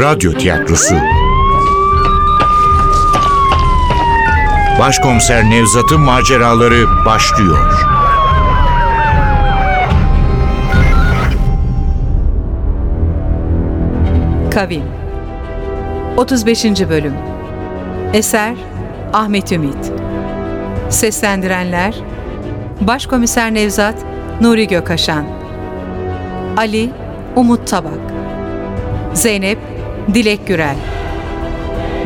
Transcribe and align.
Radyo 0.00 0.32
tiyatrosu. 0.32 0.94
Başkomiser 4.78 5.50
Nevzat'ın 5.50 6.00
maceraları 6.00 7.04
başlıyor. 7.06 7.72
Kavim. 14.54 14.82
35. 16.16 16.64
Bölüm. 16.64 17.14
Eser 18.12 18.54
Ahmet 19.12 19.52
Ümit. 19.52 19.92
Seslendirenler 20.90 21.94
Başkomiser 22.80 23.54
Nevzat 23.54 23.96
Nuri 24.40 24.68
Gökaşan 24.68 25.24
Ali 26.56 26.90
Umut 27.36 27.68
Tabak. 27.68 28.00
Zeynep 29.14 29.75
Dilek 30.14 30.46
Gürel. 30.46 30.76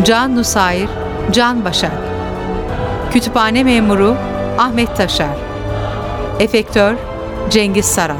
Can 0.04 0.36
Nusair 0.36 0.88
Can 1.32 1.64
Başak. 1.64 1.92
Kütüphane 3.12 3.64
Memuru 3.64 4.16
Ahmet 4.58 4.96
Taşar. 4.96 5.36
Efektör 6.40 6.94
Cengiz 7.50 7.84
Saral 7.84 8.16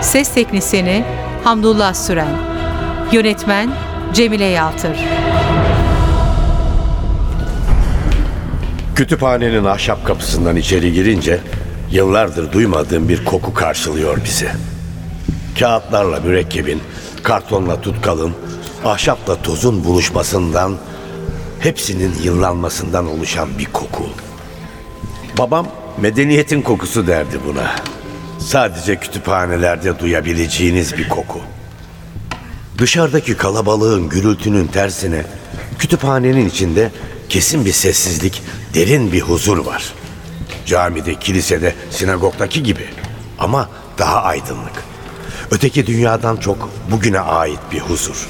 Ses 0.00 0.34
Teknisini 0.34 1.04
Hamdullah 1.44 1.94
Süren. 1.94 2.28
Yönetmen 3.12 3.70
Cemile 4.12 4.44
Yaltır. 4.44 4.96
Kütüphanenin 8.94 9.64
ahşap 9.64 10.06
kapısından 10.06 10.56
içeri 10.56 10.92
girince 10.92 11.40
yıllardır 11.90 12.52
duymadığım 12.52 13.08
bir 13.08 13.24
koku 13.24 13.54
karşılıyor 13.54 14.18
bizi. 14.24 14.48
Kağıtlarla 15.58 16.20
mürekkebin, 16.20 16.80
kartonla 17.22 17.80
tutkalın, 17.80 18.34
ahşapla 18.84 19.42
tozun 19.42 19.84
buluşmasından, 19.84 20.76
hepsinin 21.60 22.14
yıllanmasından 22.22 23.08
oluşan 23.08 23.58
bir 23.58 23.64
koku. 23.64 24.06
Babam 25.38 25.66
medeniyetin 26.00 26.62
kokusu 26.62 27.06
derdi 27.06 27.40
buna. 27.46 27.74
Sadece 28.38 28.96
kütüphanelerde 28.96 29.98
duyabileceğiniz 29.98 30.96
bir 30.96 31.08
koku. 31.08 31.40
Dışarıdaki 32.78 33.36
kalabalığın 33.36 34.08
gürültünün 34.08 34.66
tersine 34.66 35.24
kütüphanenin 35.78 36.48
içinde 36.48 36.90
kesin 37.28 37.64
bir 37.64 37.72
sessizlik, 37.72 38.42
derin 38.74 39.12
bir 39.12 39.20
huzur 39.20 39.58
var. 39.66 39.92
Camide, 40.66 41.14
kilisede, 41.14 41.74
sinagogdaki 41.90 42.62
gibi 42.62 42.84
ama 43.38 43.68
daha 43.98 44.22
aydınlık. 44.22 44.84
Öteki 45.50 45.86
dünyadan 45.86 46.36
çok 46.36 46.70
bugüne 46.90 47.20
ait 47.20 47.60
bir 47.72 47.80
huzur. 47.80 48.28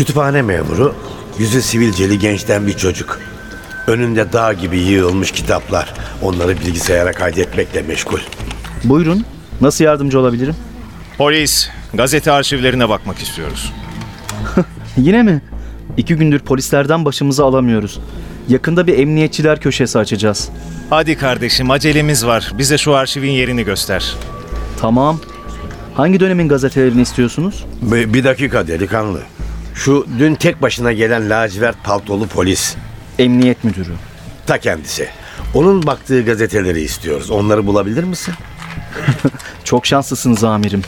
Kütüphane 0.00 0.42
memuru, 0.42 0.94
yüzü 1.38 1.62
sivilceli 1.62 2.18
gençten 2.18 2.66
bir 2.66 2.72
çocuk. 2.72 3.20
Önünde 3.86 4.32
dağ 4.32 4.52
gibi 4.52 4.78
yığılmış 4.78 5.30
kitaplar. 5.30 5.94
Onları 6.22 6.60
bilgisayara 6.60 7.12
kaydetmekle 7.12 7.82
meşgul. 7.82 8.18
Buyurun. 8.84 9.24
Nasıl 9.60 9.84
yardımcı 9.84 10.20
olabilirim? 10.20 10.54
Polis, 11.18 11.68
gazete 11.94 12.32
arşivlerine 12.32 12.88
bakmak 12.88 13.18
istiyoruz. 13.18 13.72
Yine 14.96 15.22
mi? 15.22 15.42
İki 15.96 16.14
gündür 16.14 16.38
polislerden 16.38 17.04
başımızı 17.04 17.44
alamıyoruz. 17.44 18.00
Yakında 18.48 18.86
bir 18.86 18.98
emniyetçiler 18.98 19.60
köşesi 19.60 19.98
açacağız. 19.98 20.48
Hadi 20.90 21.18
kardeşim 21.18 21.70
acelemiz 21.70 22.26
var. 22.26 22.52
Bize 22.58 22.78
şu 22.78 22.94
arşivin 22.94 23.32
yerini 23.32 23.64
göster. 23.64 24.14
Tamam. 24.80 25.20
Hangi 25.94 26.20
dönemin 26.20 26.48
gazetelerini 26.48 27.02
istiyorsunuz? 27.02 27.64
Bir, 27.82 28.14
bir 28.14 28.24
dakika 28.24 28.66
delikanlı. 28.66 29.20
Şu 29.84 30.06
dün 30.18 30.34
tek 30.34 30.62
başına 30.62 30.92
gelen 30.92 31.30
lacivert 31.30 31.84
paltolu 31.84 32.26
polis. 32.26 32.76
Emniyet 33.18 33.64
müdürü. 33.64 33.92
Ta 34.46 34.58
kendisi. 34.58 35.08
Onun 35.54 35.86
baktığı 35.86 36.24
gazeteleri 36.24 36.80
istiyoruz. 36.80 37.30
Onları 37.30 37.66
bulabilir 37.66 38.04
misin? 38.04 38.34
Çok 39.64 39.86
şanslısınız 39.86 40.44
amirim. 40.44 40.82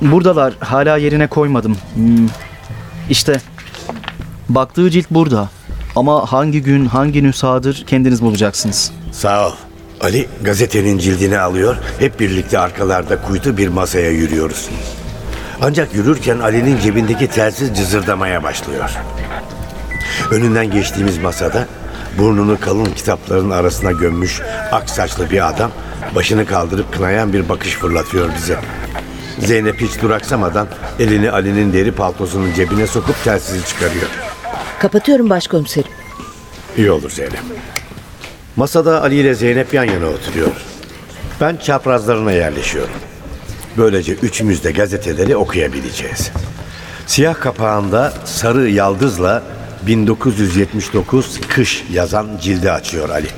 Buradalar. 0.00 0.54
Hala 0.60 0.96
yerine 0.96 1.26
koymadım. 1.26 1.76
Hmm. 1.94 2.28
İşte. 3.10 3.40
Baktığı 4.48 4.90
cilt 4.90 5.06
burada. 5.10 5.50
Ama 5.96 6.32
hangi 6.32 6.62
gün, 6.62 6.86
hangi 6.86 7.24
nüshadır 7.24 7.84
kendiniz 7.86 8.22
bulacaksınız. 8.22 8.92
Sağ 9.12 9.48
ol. 9.48 9.52
Ali 10.00 10.28
gazetenin 10.42 10.98
cildini 10.98 11.38
alıyor. 11.38 11.76
Hep 11.98 12.20
birlikte 12.20 12.58
arkalarda 12.58 13.22
kuytu 13.22 13.56
bir 13.56 13.68
masaya 13.68 14.10
yürüyoruz. 14.10 14.68
Ancak 15.62 15.94
yürürken 15.94 16.38
Ali'nin 16.38 16.78
cebindeki 16.78 17.26
telsiz 17.28 17.76
cızırdamaya 17.76 18.42
başlıyor. 18.42 18.90
Önünden 20.30 20.70
geçtiğimiz 20.70 21.18
masada 21.18 21.66
burnunu 22.18 22.60
kalın 22.60 22.84
kitapların 22.84 23.50
arasına 23.50 23.92
gömmüş 23.92 24.40
ak 24.72 24.90
saçlı 24.90 25.30
bir 25.30 25.48
adam 25.48 25.70
başını 26.14 26.46
kaldırıp 26.46 26.92
kınayan 26.92 27.32
bir 27.32 27.48
bakış 27.48 27.74
fırlatıyor 27.74 28.28
bize. 28.36 28.56
Zeynep 29.38 29.80
hiç 29.80 30.02
duraksamadan 30.02 30.68
elini 30.98 31.30
Ali'nin 31.30 31.72
deri 31.72 31.92
paltosunun 31.92 32.54
cebine 32.54 32.86
sokup 32.86 33.24
telsizi 33.24 33.66
çıkarıyor. 33.66 34.06
Kapatıyorum 34.78 35.30
başkomiserim. 35.30 35.90
İyi 36.76 36.90
olur 36.90 37.10
Zeynep. 37.10 37.40
Masada 38.56 39.02
Ali 39.02 39.14
ile 39.14 39.34
Zeynep 39.34 39.74
yan 39.74 39.84
yana 39.84 40.06
oturuyor. 40.06 40.52
Ben 41.40 41.56
çaprazlarına 41.56 42.32
yerleşiyorum. 42.32 42.94
Böylece 43.76 44.12
üçümüz 44.12 44.64
de 44.64 44.72
gazeteleri 44.72 45.36
okuyabileceğiz. 45.36 46.30
Siyah 47.06 47.40
kapağında 47.40 48.12
sarı 48.24 48.70
yaldızla 48.70 49.42
1979 49.86 51.40
kış 51.48 51.84
yazan 51.92 52.38
cildi 52.42 52.70
açıyor 52.72 53.08
Ali. 53.08 53.28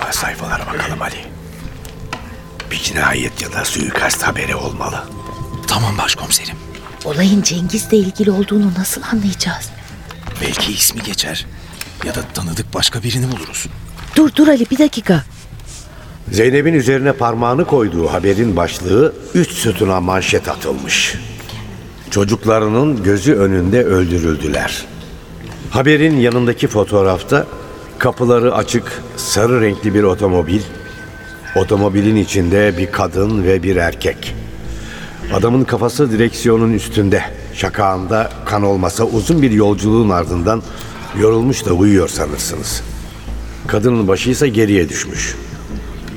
Bak 0.00 0.14
sayfalara 0.14 0.66
bakalım 0.66 1.02
Ali. 1.02 1.16
Bir 2.70 2.76
cinayet 2.76 3.42
ya 3.42 3.52
da 3.52 3.64
suikast 3.64 4.22
haberi 4.22 4.56
olmalı. 4.56 5.04
Tamam 5.66 5.98
başkomiserim. 5.98 6.56
Olayın 7.04 7.42
Cengiz'le 7.42 7.92
ilgili 7.92 8.30
olduğunu 8.30 8.70
nasıl 8.78 9.02
anlayacağız? 9.12 9.70
Belki 10.40 10.72
ismi 10.72 11.02
geçer. 11.02 11.46
Ya 12.04 12.14
da 12.14 12.20
tanıdık 12.34 12.74
başka 12.74 13.02
birini 13.02 13.32
buluruz. 13.32 13.66
Dur 14.16 14.30
dur 14.36 14.48
Ali 14.48 14.70
bir 14.70 14.78
dakika. 14.78 15.24
Zeynep'in 16.32 16.74
üzerine 16.74 17.12
parmağını 17.12 17.64
koyduğu 17.64 18.06
haberin 18.06 18.56
başlığı 18.56 19.12
üç 19.34 19.50
sütuna 19.50 20.00
manşet 20.00 20.48
atılmış. 20.48 21.14
Çocuklarının 22.10 23.02
gözü 23.02 23.34
önünde 23.34 23.84
öldürüldüler. 23.84 24.86
Haberin 25.70 26.16
yanındaki 26.16 26.66
fotoğrafta 26.66 27.46
kapıları 27.98 28.54
açık 28.54 29.02
sarı 29.16 29.60
renkli 29.60 29.94
bir 29.94 30.02
otomobil, 30.02 30.60
otomobilin 31.56 32.16
içinde 32.16 32.74
bir 32.78 32.92
kadın 32.92 33.44
ve 33.44 33.62
bir 33.62 33.76
erkek. 33.76 34.34
Adamın 35.34 35.64
kafası 35.64 36.10
direksiyonun 36.10 36.72
üstünde. 36.72 37.22
Şakağında 37.54 38.30
kan 38.44 38.62
olmasa 38.62 39.04
uzun 39.04 39.42
bir 39.42 39.50
yolculuğun 39.50 40.10
ardından 40.10 40.62
yorulmuş 41.20 41.66
da 41.66 41.72
uyuyor 41.72 42.08
sanırsınız. 42.08 42.82
Kadının 43.66 44.08
başı 44.08 44.30
ise 44.30 44.48
geriye 44.48 44.88
düşmüş. 44.88 45.36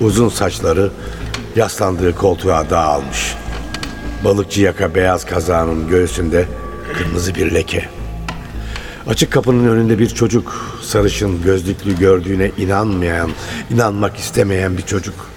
Uzun 0.02 0.30
saçları 0.30 0.92
yaslandığı 1.56 2.16
koltuğa 2.16 2.70
dağılmış. 2.70 3.36
Balıkçı 4.24 4.62
yaka 4.62 4.96
beyaz 4.96 5.26
kazağının 5.26 5.88
göğsünde 5.88 6.46
kırmızı 6.98 7.36
bir 7.36 7.54
leke. 7.54 7.90
Açık 9.08 9.32
kapının 9.32 9.68
önünde 9.68 10.00
bir 10.00 10.10
çocuk, 10.10 10.80
sarışın 10.84 11.44
gözlüklü 11.44 12.00
gördüğüne 12.00 12.52
inanmayan, 12.58 13.32
inanmak 13.72 14.18
istemeyen 14.18 14.78
bir 14.78 14.82
çocuk. 14.82 15.30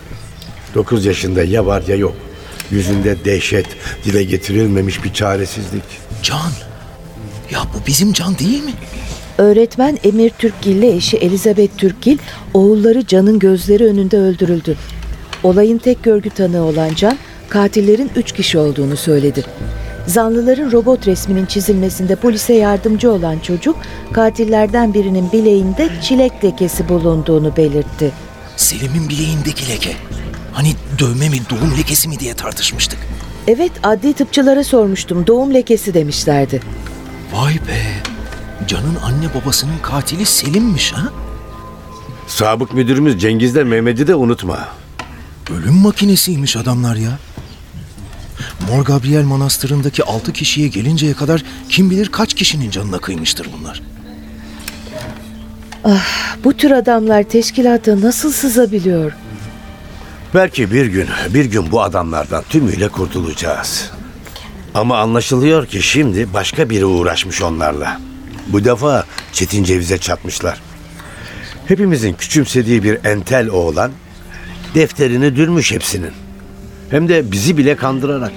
Dokuz 0.75 1.05
yaşında 1.05 1.45
ya 1.45 1.67
var 1.67 1.83
ya 1.89 1.97
yok. 1.97 2.15
Yüzünde 2.71 3.25
dehşet, 3.25 3.67
dile 4.05 4.25
getirilmemiş 4.25 5.05
bir 5.05 5.13
çaresizlik. 5.13 5.85
Can. 6.23 6.53
Ya 7.51 7.61
bu 7.75 7.87
bizim 7.87 8.13
Can 8.13 8.39
değil 8.39 8.65
mi? 8.65 8.73
Öğretmen 9.39 9.99
Emir 10.05 10.31
Türkgil 10.31 10.77
ile 10.77 10.97
eşi 10.97 11.17
Elizabeth 11.17 11.77
Türkgil 11.77 12.19
oğulları 12.55 13.07
Can'ın 13.07 13.39
gözleri 13.39 13.85
önünde 13.85 14.19
öldürüldü. 14.19 14.77
Olayın 15.43 15.79
tek 15.79 16.03
görgü 16.03 16.31
tanığı 16.31 16.65
olan 16.65 16.95
Can 16.95 17.19
katillerin 17.49 18.11
üç 18.17 18.33
kişi 18.33 18.59
olduğunu 18.59 18.97
söyledi. 18.97 19.45
Zanlıların 20.07 20.73
robot 20.73 21.07
resminin 21.07 21.47
çizilmesinde 21.47 22.17
polise 22.17 22.55
yardımcı 22.55 23.13
olan 23.13 23.39
çocuk 23.39 23.77
katillerden 24.13 24.95
birinin 24.95 25.33
bileğinde 25.33 25.89
çilek 26.03 26.45
lekesi 26.45 26.89
bulunduğunu 26.89 27.57
belirtti. 27.57 28.13
Selim'in 28.57 29.09
bileğindeki 29.09 29.69
leke. 29.69 29.91
Hani 30.53 30.73
dövme 30.99 31.29
mi 31.29 31.37
doğum 31.51 31.77
lekesi 31.79 32.09
mi 32.09 32.19
diye 32.19 32.35
tartışmıştık. 32.35 32.99
Evet 33.47 33.73
adli 33.83 34.13
tıpçılara 34.13 34.65
sormuştum 34.65 35.27
doğum 35.27 35.55
lekesi 35.55 35.95
demişlerdi. 35.95 36.61
Vay 37.33 37.55
be. 37.55 38.12
Can'ın 38.69 38.97
anne 39.05 39.35
babasının 39.35 39.79
katili 39.83 40.27
Selim'miş 40.27 40.93
ha? 40.93 41.13
Sabık 42.27 42.75
müdürümüz 42.75 43.21
Cengiz'le 43.21 43.65
Mehmet'i 43.65 44.07
de 44.07 44.15
unutma. 44.15 44.69
Ölüm 45.51 45.75
makinesiymiş 45.75 46.57
adamlar 46.57 46.97
ya. 46.97 47.19
Mor 48.69 48.85
Gabriel 48.85 49.25
Manastırı'ndaki 49.25 50.05
altı 50.05 50.33
kişiye 50.33 50.69
gelinceye 50.69 51.15
kadar 51.15 51.45
kim 51.69 51.91
bilir 51.91 52.09
kaç 52.09 52.35
kişinin 52.35 52.71
canına 52.71 52.99
kıymıştır 52.99 53.49
bunlar. 53.59 53.83
Bu 56.45 56.57
tür 56.57 56.71
adamlar 56.71 57.23
teşkilata 57.23 58.01
nasıl 58.01 58.33
sızabiliyor? 58.33 59.13
Belki 60.35 60.73
bir 60.73 60.87
gün, 60.87 61.09
bir 61.35 61.45
gün 61.45 61.71
bu 61.71 61.83
adamlardan 61.83 62.45
tümüyle 62.49 62.89
kurtulacağız. 62.89 63.91
Ama 64.75 64.99
anlaşılıyor 64.99 65.67
ki 65.67 65.83
şimdi 65.83 66.33
başka 66.35 66.71
biri 66.71 66.85
uğraşmış 66.85 67.43
onlarla. 67.43 68.01
Bu 68.47 68.65
defa 68.65 69.05
Çetin 69.33 69.65
Ceviz'e 69.65 69.99
çatmışlar. 69.99 70.61
Hepimizin 71.67 72.13
küçümsediği 72.13 72.83
bir 72.83 73.05
entel 73.05 73.49
oğlan 73.49 73.93
defterini 74.75 75.37
dürmüş 75.37 75.73
hepsinin. 75.73 76.13
Hem 76.91 77.09
de 77.09 77.33
bizi 77.33 77.57
bile 77.57 77.77
kandırarak, 77.77 78.33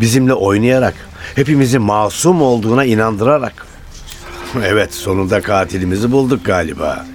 bizimle 0.00 0.34
oynayarak, 0.34 0.94
hepimizin 1.34 1.82
masum 1.82 2.42
olduğuna 2.42 2.84
inandırarak. 2.84 3.66
Evet, 4.64 4.94
sonunda 4.94 5.40
katilimizi 5.40 6.12
bulduk 6.12 6.44
galiba. 6.44 7.06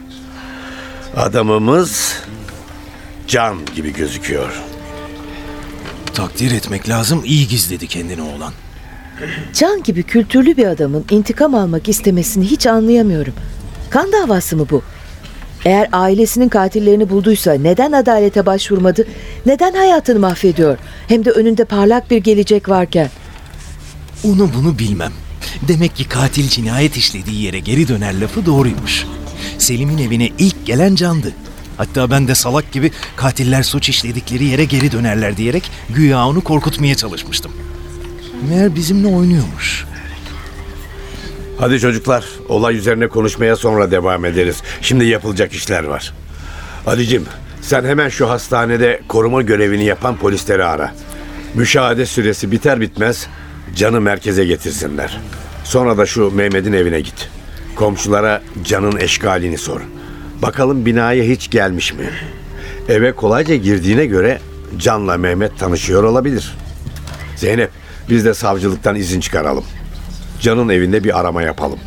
Adamımız 1.16 2.22
can 3.28 3.58
gibi 3.76 3.94
gözüküyor. 3.94 4.62
Takdir 6.14 6.52
etmek 6.52 6.90
lazım 6.90 7.22
iyi 7.26 7.48
gizledi 7.48 7.88
kendini 7.88 8.22
oğlan. 8.22 8.54
Can 9.54 9.84
gibi 9.84 10.04
kültürlü 10.04 10.58
bir 10.58 10.66
adamın 10.66 11.06
intikam 11.12 11.56
almak 11.56 11.90
istemesini 11.90 12.46
hiç 12.46 12.68
anlayamıyorum. 12.68 13.34
Kan 13.90 14.12
davası 14.12 14.58
mı 14.58 14.68
bu? 14.72 14.82
Eğer 15.66 15.90
ailesinin 15.92 16.50
katillerini 16.50 17.10
bulduysa 17.10 17.54
neden 17.54 17.92
adalete 17.92 18.46
başvurmadı? 18.46 19.08
Neden 19.46 19.74
hayatını 19.74 20.20
mahvediyor? 20.20 20.78
Hem 21.08 21.26
de 21.26 21.32
önünde 21.32 21.66
parlak 21.66 22.12
bir 22.12 22.18
gelecek 22.18 22.70
varken. 22.70 23.10
Onu 24.24 24.50
bunu 24.54 24.80
bilmem. 24.80 25.12
Demek 25.68 25.96
ki 25.96 26.08
katil 26.08 26.50
cinayet 26.50 26.98
işlediği 26.98 27.42
yere 27.42 27.60
geri 27.60 27.88
döner 27.88 28.22
lafı 28.22 28.46
doğruymuş. 28.46 29.06
Selim'in 29.58 29.98
evine 29.98 30.30
ilk 30.40 30.66
gelen 30.66 30.96
candı. 30.96 31.32
Hatta 31.78 32.12
ben 32.12 32.28
de 32.28 32.36
salak 32.36 32.72
gibi 32.72 32.92
katiller 33.16 33.64
suç 33.64 33.90
işledikleri 33.90 34.46
yere 34.46 34.66
geri 34.66 34.92
dönerler 34.92 35.38
diyerek 35.38 35.72
güya 35.90 36.28
onu 36.28 36.42
korkutmaya 36.42 36.96
çalışmıştım. 36.96 37.52
Meğer 38.50 38.76
bizimle 38.76 39.08
oynuyormuş. 39.08 39.86
Hadi 41.60 41.80
çocuklar, 41.80 42.26
olay 42.50 42.76
üzerine 42.76 43.08
konuşmaya 43.08 43.56
sonra 43.56 43.92
devam 43.92 44.26
ederiz. 44.26 44.62
Şimdi 44.82 45.06
yapılacak 45.06 45.54
işler 45.54 45.84
var. 45.84 46.14
Ali'cim, 46.86 47.26
sen 47.62 47.84
hemen 47.86 48.10
şu 48.10 48.30
hastanede 48.30 49.02
koruma 49.08 49.42
görevini 49.42 49.84
yapan 49.86 50.18
polisleri 50.18 50.66
ara. 50.66 50.94
Müşahede 51.54 52.06
süresi 52.06 52.52
biter 52.52 52.82
bitmez 52.82 53.28
Can'ı 53.76 54.02
merkeze 54.02 54.46
getirsinler. 54.46 55.20
Sonra 55.64 55.98
da 55.98 56.06
şu 56.06 56.32
Mehmet'in 56.32 56.74
evine 56.74 57.02
git. 57.02 57.30
Komşulara 57.76 58.42
Can'ın 58.64 58.98
eşkalini 58.98 59.58
sor. 59.58 59.82
Bakalım 60.42 60.86
binaya 60.86 61.24
hiç 61.24 61.50
gelmiş 61.50 61.94
mi? 61.94 62.10
Eve 62.90 63.12
kolayca 63.12 63.56
girdiğine 63.56 64.06
göre 64.06 64.40
Can'la 64.78 65.18
Mehmet 65.18 65.60
tanışıyor 65.60 66.04
olabilir. 66.04 66.56
Zeynep, 67.36 67.70
biz 68.10 68.26
de 68.26 68.34
savcılıktan 68.34 68.96
izin 68.96 69.20
çıkaralım. 69.20 69.64
Can'ın 70.42 70.70
evinde 70.70 71.04
bir 71.04 71.20
arama 71.20 71.42
yapalım. 71.42 71.80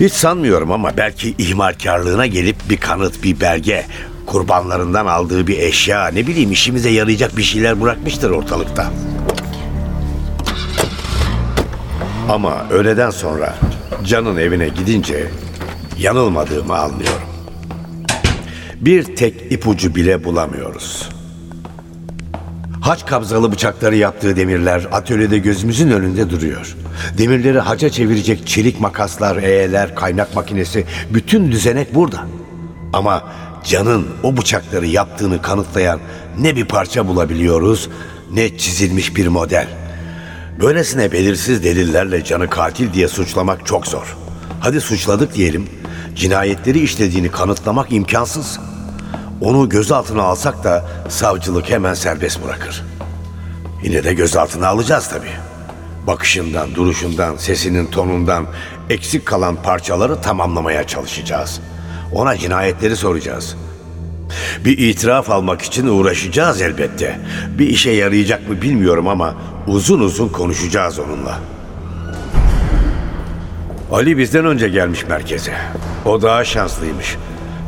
Hiç 0.00 0.12
sanmıyorum 0.12 0.72
ama 0.72 0.96
belki 0.96 1.34
ihmalkarlığına 1.38 2.26
gelip 2.26 2.56
bir 2.70 2.76
kanıt, 2.76 3.22
bir 3.22 3.40
belge, 3.40 3.86
kurbanlarından 4.26 5.06
aldığı 5.06 5.46
bir 5.46 5.58
eşya, 5.58 6.08
ne 6.08 6.26
bileyim 6.26 6.52
işimize 6.52 6.90
yarayacak 6.90 7.36
bir 7.36 7.42
şeyler 7.42 7.80
bırakmıştır 7.80 8.30
ortalıkta. 8.30 8.92
Ama 12.28 12.66
öğleden 12.70 13.10
sonra 13.10 13.54
Can'ın 14.04 14.36
evine 14.36 14.68
gidince 14.68 15.30
yanılmadığımı 15.98 16.78
anlıyorum. 16.78 17.28
Bir 18.76 19.16
tek 19.16 19.52
ipucu 19.52 19.94
bile 19.94 20.24
bulamıyoruz. 20.24 21.17
Haç 22.88 23.06
kabzalı 23.06 23.52
bıçakları 23.52 23.96
yaptığı 23.96 24.36
demirler 24.36 24.88
atölyede 24.92 25.38
gözümüzün 25.38 25.90
önünde 25.90 26.30
duruyor. 26.30 26.76
Demirleri 27.18 27.60
haca 27.60 27.90
çevirecek 27.90 28.46
çelik 28.46 28.80
makaslar, 28.80 29.36
eğeler, 29.36 29.94
kaynak 29.94 30.34
makinesi, 30.34 30.84
bütün 31.10 31.52
düzenek 31.52 31.94
burada. 31.94 32.26
Ama 32.92 33.24
Can'ın 33.64 34.06
o 34.22 34.36
bıçakları 34.36 34.86
yaptığını 34.86 35.42
kanıtlayan 35.42 36.00
ne 36.38 36.56
bir 36.56 36.64
parça 36.64 37.06
bulabiliyoruz 37.08 37.88
ne 38.32 38.58
çizilmiş 38.58 39.16
bir 39.16 39.26
model. 39.26 39.68
Böylesine 40.60 41.12
belirsiz 41.12 41.64
delillerle 41.64 42.24
Can'ı 42.24 42.50
katil 42.50 42.92
diye 42.92 43.08
suçlamak 43.08 43.66
çok 43.66 43.86
zor. 43.86 44.16
Hadi 44.60 44.80
suçladık 44.80 45.34
diyelim. 45.34 45.66
Cinayetleri 46.14 46.80
işlediğini 46.80 47.30
kanıtlamak 47.30 47.92
imkansız. 47.92 48.58
Onu 49.40 49.68
gözaltına 49.68 50.22
alsak 50.22 50.64
da 50.64 50.84
savcılık 51.08 51.70
hemen 51.70 51.94
serbest 51.94 52.44
bırakır. 52.44 52.84
Yine 53.82 54.04
de 54.04 54.14
gözaltına 54.14 54.68
alacağız 54.68 55.08
tabii. 55.08 55.32
Bakışından, 56.06 56.74
duruşundan, 56.74 57.36
sesinin 57.36 57.86
tonundan 57.86 58.46
eksik 58.90 59.26
kalan 59.26 59.62
parçaları 59.62 60.20
tamamlamaya 60.20 60.86
çalışacağız. 60.86 61.60
Ona 62.12 62.36
cinayetleri 62.36 62.96
soracağız. 62.96 63.56
Bir 64.64 64.78
itiraf 64.78 65.30
almak 65.30 65.62
için 65.62 65.86
uğraşacağız 65.86 66.62
elbette. 66.62 67.20
Bir 67.58 67.66
işe 67.66 67.90
yarayacak 67.90 68.48
mı 68.48 68.62
bilmiyorum 68.62 69.08
ama 69.08 69.34
uzun 69.66 70.00
uzun 70.00 70.28
konuşacağız 70.28 70.98
onunla. 70.98 71.38
Ali 73.92 74.18
bizden 74.18 74.46
önce 74.46 74.68
gelmiş 74.68 75.06
merkeze. 75.08 75.52
O 76.04 76.22
daha 76.22 76.44
şanslıymış. 76.44 77.16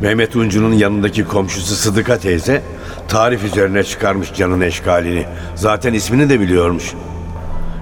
Mehmet 0.00 0.37
Uncu'nun 0.37 0.73
yanındaki 0.73 1.25
komşusu 1.25 1.75
Sıdıka 1.75 2.19
teyze 2.19 2.62
tarif 3.08 3.44
üzerine 3.44 3.85
çıkarmış 3.85 4.35
canın 4.35 4.61
eşkalini. 4.61 5.25
Zaten 5.55 5.94
ismini 5.94 6.29
de 6.29 6.41
biliyormuş. 6.41 6.94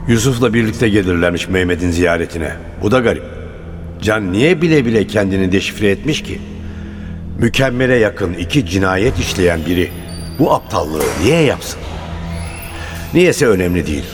Yusuf'la 0.09 0.55
birlikte 0.55 0.89
gelirlermiş 0.89 1.49
Mehmet'in 1.49 1.91
ziyaretine. 1.91 2.53
Bu 2.83 2.91
da 2.91 2.99
garip. 2.99 3.23
Can 4.03 4.33
niye 4.33 4.63
bile 4.63 4.85
bile 4.85 5.07
kendini 5.07 5.53
deşifre 5.53 5.91
etmiş 5.91 6.23
ki? 6.23 6.41
Mükemmele 7.39 7.95
yakın 7.95 8.35
iki 8.35 8.67
cinayet 8.67 9.19
işleyen 9.19 9.61
biri 9.67 9.91
bu 10.39 10.53
aptallığı 10.55 11.05
niye 11.23 11.41
yapsın? 11.41 11.81
Niyese 13.15 13.47
önemli 13.47 13.87
değil. 13.87 14.05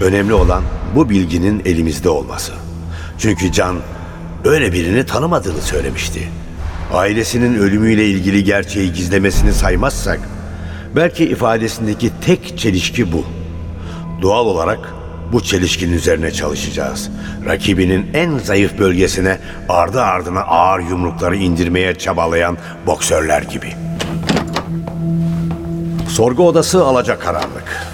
Önemli 0.00 0.34
olan 0.34 0.62
bu 0.94 1.10
bilginin 1.10 1.62
elimizde 1.64 2.08
olması. 2.08 2.52
Çünkü 3.18 3.52
Can 3.52 3.76
öyle 4.44 4.72
birini 4.72 5.06
tanımadığını 5.06 5.62
söylemişti. 5.62 6.28
Ailesinin 6.92 7.58
ölümüyle 7.58 8.06
ilgili 8.06 8.44
gerçeği 8.44 8.92
gizlemesini 8.92 9.52
saymazsak 9.52 10.20
belki 10.96 11.24
ifadesindeki 11.24 12.10
tek 12.26 12.58
çelişki 12.58 13.12
bu. 13.12 13.24
Doğal 14.22 14.46
olarak 14.46 14.78
bu 15.32 15.42
çelişkinin 15.42 15.92
üzerine 15.92 16.30
çalışacağız. 16.30 17.10
Rakibinin 17.46 18.10
en 18.14 18.38
zayıf 18.38 18.78
bölgesine 18.78 19.38
ardı 19.68 20.02
ardına 20.02 20.40
ağır 20.40 20.80
yumrukları 20.80 21.36
indirmeye 21.36 21.94
çabalayan 21.94 22.58
boksörler 22.86 23.42
gibi. 23.42 23.72
Sorgu 26.08 26.48
odası 26.48 26.84
alacakaranlık. 26.84 27.86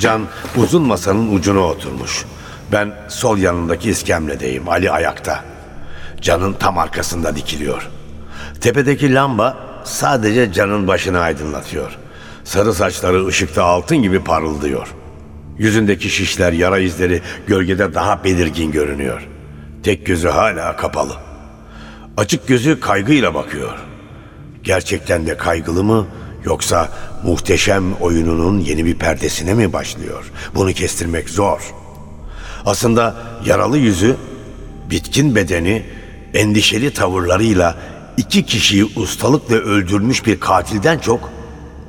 Can 0.00 0.22
uzun 0.56 0.82
masanın 0.82 1.36
ucuna 1.36 1.60
oturmuş. 1.60 2.24
Ben 2.72 2.92
sol 3.08 3.38
yanındaki 3.38 3.90
iskemledeyim. 3.90 4.68
Ali 4.68 4.90
ayakta. 4.90 5.44
Can'ın 6.20 6.52
tam 6.52 6.78
arkasında 6.78 7.36
dikiliyor. 7.36 7.90
Tepedeki 8.60 9.14
lamba 9.14 9.56
sadece 9.84 10.52
Can'ın 10.52 10.86
başını 10.88 11.20
aydınlatıyor. 11.20 11.98
Sarı 12.44 12.74
saçları 12.74 13.26
ışıkta 13.26 13.64
altın 13.64 13.96
gibi 13.96 14.24
parıldıyor. 14.24 14.94
Yüzündeki 15.58 16.10
şişler, 16.10 16.52
yara 16.52 16.78
izleri 16.78 17.22
gölgede 17.46 17.94
daha 17.94 18.24
belirgin 18.24 18.72
görünüyor. 18.72 19.28
Tek 19.82 20.06
gözü 20.06 20.28
hala 20.28 20.76
kapalı. 20.76 21.12
Açık 22.16 22.48
gözü 22.48 22.80
kaygıyla 22.80 23.34
bakıyor. 23.34 23.78
Gerçekten 24.62 25.26
de 25.26 25.36
kaygılı 25.36 25.84
mı 25.84 26.06
yoksa 26.44 26.88
muhteşem 27.24 27.92
oyununun 27.92 28.58
yeni 28.58 28.84
bir 28.84 28.98
perdesine 28.98 29.54
mi 29.54 29.72
başlıyor? 29.72 30.32
Bunu 30.54 30.72
kestirmek 30.72 31.28
zor. 31.28 31.74
Aslında 32.66 33.14
yaralı 33.44 33.78
yüzü, 33.78 34.16
bitkin 34.90 35.34
bedeni, 35.34 35.84
endişeli 36.34 36.90
tavırlarıyla 36.90 37.76
iki 38.16 38.46
kişiyi 38.46 38.84
ustalıkla 38.84 39.56
öldürmüş 39.56 40.26
bir 40.26 40.40
katilden 40.40 40.98
çok 40.98 41.30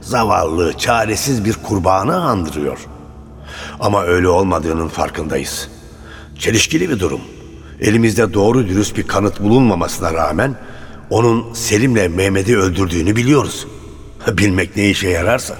zavallı, 0.01 0.73
çaresiz 0.77 1.45
bir 1.45 1.53
kurbanı 1.53 2.21
andırıyor. 2.21 2.77
Ama 3.79 4.03
öyle 4.03 4.27
olmadığının 4.27 4.87
farkındayız. 4.87 5.69
Çelişkili 6.39 6.89
bir 6.89 6.99
durum. 6.99 7.21
Elimizde 7.81 8.33
doğru 8.33 8.67
dürüst 8.67 8.97
bir 8.97 9.07
kanıt 9.07 9.39
bulunmamasına 9.39 10.13
rağmen 10.13 10.55
onun 11.09 11.53
Selim'le 11.53 12.15
Mehmet'i 12.15 12.57
öldürdüğünü 12.57 13.15
biliyoruz. 13.15 13.67
Bilmek 14.37 14.77
ne 14.77 14.89
işe 14.89 15.09
yararsa. 15.09 15.55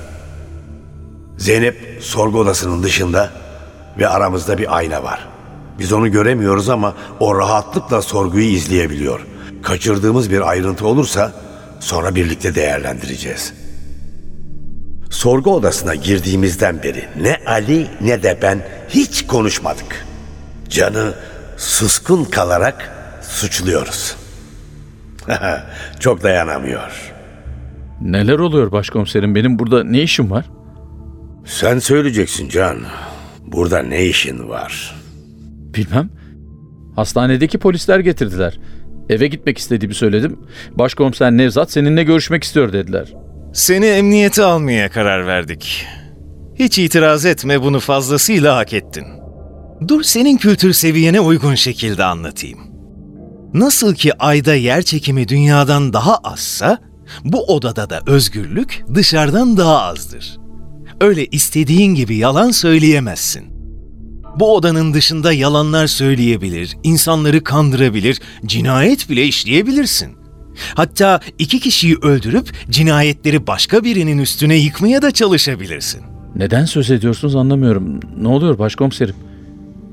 Zeynep 1.38 1.98
sorgu 2.02 2.40
odasının 2.40 2.84
dışında 2.84 3.32
ve 4.00 4.08
aramızda 4.08 4.58
bir 4.58 4.78
ayna 4.78 5.04
var. 5.04 5.28
Biz 5.80 5.94
onu 5.94 6.12
göremiyoruz 6.12 6.70
ama 6.70 6.94
o 7.20 7.38
rahatlıkla 7.38 8.02
sorguyu 8.02 8.46
izleyebiliyor. 8.46 9.26
Kaçırdığımız 9.64 10.32
bir 10.32 10.50
ayrıntı 10.50 10.88
olursa 10.88 11.32
sonra 11.80 12.16
birlikte 12.16 12.56
değerlendireceğiz. 12.56 13.54
Sorgu 15.10 15.56
odasına 15.56 15.96
girdiğimizden 15.96 16.84
beri 16.84 17.06
ne 17.22 17.38
Ali 17.46 17.88
ne 18.02 18.24
de 18.24 18.40
ben 18.42 18.62
hiç 18.90 19.28
konuşmadık. 19.28 20.06
Canı 20.70 21.14
suskun 21.58 22.24
kalarak 22.24 22.92
suçluyoruz. 23.22 24.16
Çok 26.00 26.24
dayanamıyor. 26.24 27.14
Neler 28.02 28.40
oluyor 28.40 28.72
başkomiserim? 28.72 29.36
Benim 29.36 29.60
burada 29.60 29.84
ne 29.84 30.02
işim 30.02 30.32
var? 30.32 30.46
Sen 31.46 31.80
söyleyeceksin 31.80 32.50
Can. 32.50 32.78
Burada 33.46 33.80
ne 33.84 34.06
işin 34.06 34.50
var? 34.50 34.96
Bilmem. 35.76 36.10
Hastanedeki 36.96 37.58
polisler 37.58 38.00
getirdiler. 38.00 38.60
Eve 39.10 39.28
gitmek 39.28 39.58
istediğimi 39.58 39.96
söyledim. 39.96 40.40
Başkomiser 40.72 41.32
Nevzat 41.32 41.72
seninle 41.72 42.04
görüşmek 42.04 42.44
istiyor 42.44 42.74
dediler. 42.74 43.14
Seni 43.54 43.86
emniyete 43.86 44.44
almaya 44.44 44.90
karar 44.90 45.28
verdik. 45.28 45.86
Hiç 46.56 46.80
itiraz 46.80 47.26
etme 47.26 47.62
bunu 47.62 47.80
fazlasıyla 47.80 48.58
hak 48.58 48.74
ettin. 48.74 49.06
Dur 49.88 50.04
senin 50.04 50.38
kültür 50.38 50.74
seviyene 50.74 51.20
uygun 51.20 51.56
şekilde 51.56 52.04
anlatayım. 52.04 52.60
Nasıl 53.54 53.96
ki 53.96 54.14
ayda 54.20 54.56
yer 54.56 54.82
çekimi 54.82 55.28
dünyadan 55.28 55.94
daha 55.94 56.18
azsa, 56.18 56.78
bu 57.24 57.44
odada 57.46 57.90
da 57.90 58.02
özgürlük 58.08 58.84
dışarıdan 58.96 59.58
daha 59.58 59.82
azdır. 59.82 60.38
Öyle 61.02 61.26
istediğin 61.26 61.96
gibi 61.96 62.16
yalan 62.16 62.52
söyleyemezsin. 62.52 63.57
Bu 64.40 64.56
odanın 64.56 64.94
dışında 64.94 65.34
yalanlar 65.34 65.88
söyleyebilir, 65.88 66.78
insanları 66.84 67.44
kandırabilir, 67.44 68.20
cinayet 68.46 69.10
bile 69.10 69.26
işleyebilirsin. 69.26 70.18
Hatta 70.76 71.20
iki 71.40 71.60
kişiyi 71.60 71.96
öldürüp 72.02 72.50
cinayetleri 72.70 73.48
başka 73.48 73.84
birinin 73.84 74.18
üstüne 74.18 74.56
yıkmaya 74.56 75.02
da 75.02 75.12
çalışabilirsin. 75.12 76.02
Neden 76.36 76.66
söz 76.66 76.92
ediyorsunuz 76.92 77.36
anlamıyorum. 77.36 78.00
Ne 78.18 78.28
oluyor 78.28 78.60
başkomiserim? 78.60 79.16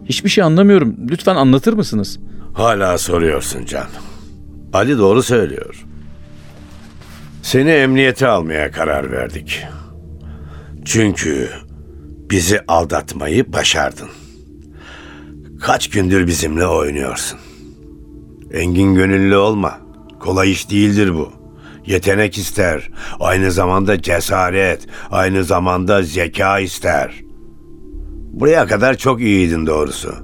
Hiçbir 0.05 0.29
şey 0.29 0.45
anlamıyorum. 0.45 0.97
Lütfen 1.11 1.37
anlatır 1.37 1.73
mısınız? 1.73 2.19
Hala 2.55 2.99
soruyorsun 2.99 3.65
Can. 3.67 3.87
Ali 4.73 4.99
doğru 4.99 5.23
söylüyor. 5.23 5.85
Seni 7.43 7.71
emniyete 7.71 8.27
almaya 8.27 8.71
karar 8.71 9.13
verdik. 9.13 9.63
Çünkü 10.85 11.49
bizi 12.31 12.61
aldatmayı 12.69 13.53
başardın. 13.53 14.09
Kaç 15.65 15.91
gündür 15.91 16.27
bizimle 16.27 16.67
oynuyorsun. 16.67 17.39
Engin 18.53 18.95
gönüllü 18.95 19.37
olma. 19.37 19.79
Kolay 20.21 20.51
iş 20.51 20.71
değildir 20.71 21.15
bu. 21.15 21.33
Yetenek 21.87 22.39
ister. 22.39 22.91
Aynı 23.21 23.53
zamanda 23.53 24.03
cesaret. 24.03 24.87
Aynı 25.11 25.45
zamanda 25.45 26.03
zeka 26.03 26.61
ister. 26.61 27.21
Buraya 28.33 28.67
kadar 28.67 28.95
çok 28.97 29.21
iyiydin 29.21 29.67
doğrusu. 29.67 30.15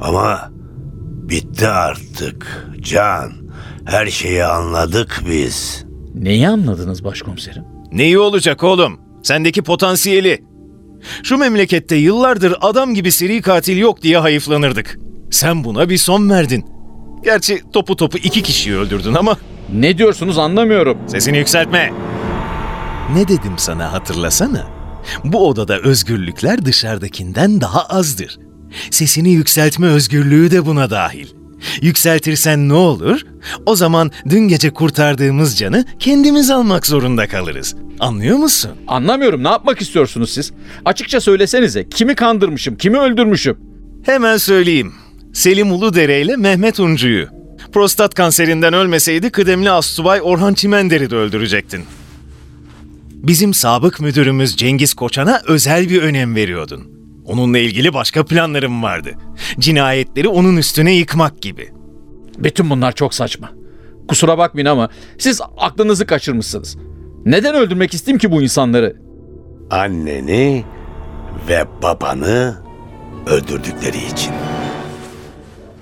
Ama 0.00 0.50
bitti 1.28 1.68
artık. 1.68 2.68
Can, 2.80 3.32
her 3.84 4.06
şeyi 4.06 4.44
anladık 4.44 5.22
biz. 5.30 5.84
Neyi 6.14 6.48
anladınız 6.48 7.04
başkomiserim? 7.04 7.62
Neyi 7.92 8.18
olacak 8.18 8.64
oğlum? 8.64 9.00
Sendeki 9.22 9.62
potansiyeli. 9.62 10.44
Şu 11.22 11.36
memlekette 11.38 11.96
yıllardır 11.96 12.54
adam 12.60 12.94
gibi 12.94 13.12
seri 13.12 13.42
katil 13.42 13.78
yok 13.78 14.02
diye 14.02 14.18
hayıflanırdık. 14.18 14.98
Sen 15.30 15.64
buna 15.64 15.88
bir 15.88 15.98
son 15.98 16.30
verdin. 16.30 16.64
Gerçi 17.24 17.62
topu 17.72 17.96
topu 17.96 18.18
iki 18.18 18.42
kişiyi 18.42 18.76
öldürdün 18.76 19.14
ama 19.14 19.36
Ne 19.74 19.98
diyorsunuz 19.98 20.38
anlamıyorum. 20.38 20.98
sesini 21.06 21.38
yükseltme. 21.38 21.92
Ne 23.14 23.28
dedim 23.28 23.52
sana 23.56 23.92
hatırlasana? 23.92 24.66
Bu 25.24 25.48
odada 25.48 25.78
özgürlükler 25.78 26.64
dışarıdakinden 26.64 27.60
daha 27.60 27.80
azdır. 27.86 28.38
Sesini 28.90 29.30
yükseltme 29.30 29.86
özgürlüğü 29.86 30.50
de 30.50 30.66
buna 30.66 30.90
dahil. 30.90 31.26
Yükseltirsen 31.82 32.68
ne 32.68 32.72
olur? 32.74 33.20
O 33.66 33.76
zaman 33.76 34.10
dün 34.28 34.48
gece 34.48 34.70
kurtardığımız 34.70 35.58
canı 35.58 35.84
kendimiz 35.98 36.50
almak 36.50 36.86
zorunda 36.86 37.26
kalırız. 37.28 37.74
Anlıyor 38.00 38.36
musun? 38.36 38.70
Anlamıyorum. 38.88 39.44
Ne 39.44 39.48
yapmak 39.48 39.80
istiyorsunuz 39.80 40.30
siz? 40.30 40.52
Açıkça 40.84 41.20
söylesenize. 41.20 41.88
Kimi 41.88 42.14
kandırmışım, 42.14 42.76
kimi 42.76 42.98
öldürmüşüm? 42.98 43.56
Hemen 44.06 44.36
söyleyeyim. 44.36 44.92
Selim 45.32 45.72
Uludere 45.72 46.20
ile 46.20 46.36
Mehmet 46.36 46.80
Uncu'yu. 46.80 47.28
Prostat 47.72 48.14
kanserinden 48.14 48.74
ölmeseydi 48.74 49.30
kıdemli 49.30 49.70
astsubay 49.70 50.20
Orhan 50.22 50.54
Çimender'i 50.54 51.10
de 51.10 51.16
öldürecektin. 51.16 51.84
Bizim 53.10 53.54
sabık 53.54 54.00
müdürümüz 54.00 54.56
Cengiz 54.56 54.94
Koçan'a 54.94 55.42
özel 55.46 55.88
bir 55.88 56.02
önem 56.02 56.34
veriyordun. 56.34 56.94
Onunla 57.24 57.58
ilgili 57.58 57.94
başka 57.94 58.24
planlarım 58.24 58.82
vardı. 58.82 59.10
Cinayetleri 59.58 60.28
onun 60.28 60.56
üstüne 60.56 60.92
yıkmak 60.94 61.42
gibi. 61.42 61.68
Bütün 62.38 62.70
bunlar 62.70 62.92
çok 62.92 63.14
saçma. 63.14 63.52
Kusura 64.08 64.38
bakmayın 64.38 64.66
ama 64.66 64.88
siz 65.18 65.40
aklınızı 65.56 66.06
kaçırmışsınız. 66.06 66.76
Neden 67.24 67.54
öldürmek 67.54 67.94
isteyeyim 67.94 68.18
ki 68.18 68.32
bu 68.32 68.42
insanları? 68.42 68.96
Anneni 69.70 70.64
ve 71.48 71.64
babanı 71.82 72.56
öldürdükleri 73.26 73.96
için. 74.12 74.32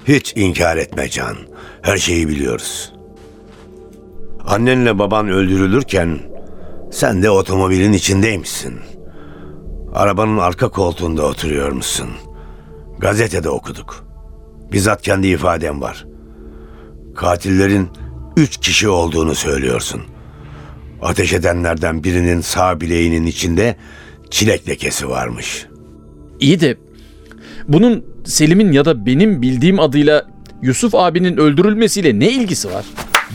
Hiç 0.09 0.33
inkar 0.37 0.77
etme 0.77 1.09
Can. 1.09 1.37
Her 1.83 1.97
şeyi 1.97 2.29
biliyoruz. 2.29 2.93
Annenle 4.47 4.99
baban 4.99 5.29
öldürülürken 5.29 6.19
sen 6.91 7.23
de 7.23 7.31
otomobilin 7.31 7.93
içindeymişsin. 7.93 8.75
Arabanın 9.95 10.39
arka 10.39 10.69
koltuğunda 10.69 11.27
oturuyormuşsun. 11.27 12.09
Gazetede 12.99 13.49
okuduk. 13.49 14.07
Bizzat 14.73 15.03
kendi 15.03 15.27
ifadem 15.27 15.81
var. 15.81 16.07
Katillerin 17.15 17.89
üç 18.37 18.57
kişi 18.57 18.89
olduğunu 18.89 19.35
söylüyorsun. 19.35 20.03
Ateş 21.03 21.33
edenlerden 21.33 22.05
birinin 22.05 22.41
sağ 22.41 22.81
bileğinin 22.81 23.27
içinde 23.27 23.77
çilek 24.31 24.69
lekesi 24.69 25.09
varmış. 25.09 25.67
İyi 26.41 26.61
de 26.61 26.77
bunun 27.69 28.05
Selim'in 28.25 28.73
ya 28.73 28.85
da 28.85 29.07
benim 29.07 29.43
bildiğim 29.43 29.81
adıyla 29.81 30.27
Yusuf 30.63 30.95
abinin 30.95 31.37
öldürülmesiyle 31.37 32.19
ne 32.19 32.31
ilgisi 32.31 32.71
var? 32.71 32.85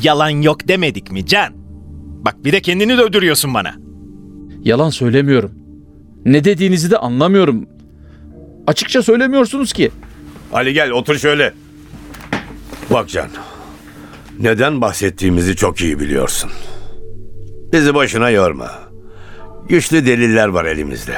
Yalan 0.03 0.29
yok 0.29 0.67
demedik 0.67 1.11
mi 1.11 1.25
Can? 1.25 1.53
Bak 2.25 2.35
bir 2.45 2.51
de 2.51 2.61
kendini 2.61 2.97
de 2.97 3.01
öldürüyorsun 3.01 3.53
bana. 3.53 3.75
Yalan 4.63 4.89
söylemiyorum. 4.89 5.66
Ne 6.25 6.43
dediğinizi 6.43 6.91
de 6.91 6.97
anlamıyorum. 6.97 7.67
Açıkça 8.67 9.03
söylemiyorsunuz 9.03 9.73
ki. 9.73 9.91
Ali 10.53 10.73
gel 10.73 10.91
otur 10.91 11.15
şöyle. 11.17 11.53
Bak 12.89 13.09
Can. 13.09 13.27
Neden 14.39 14.81
bahsettiğimizi 14.81 15.55
çok 15.55 15.81
iyi 15.81 15.99
biliyorsun. 15.99 16.51
Bizi 17.73 17.93
boşuna 17.93 18.29
yorma. 18.29 18.71
Güçlü 19.69 20.05
deliller 20.05 20.47
var 20.47 20.65
elimizde. 20.65 21.17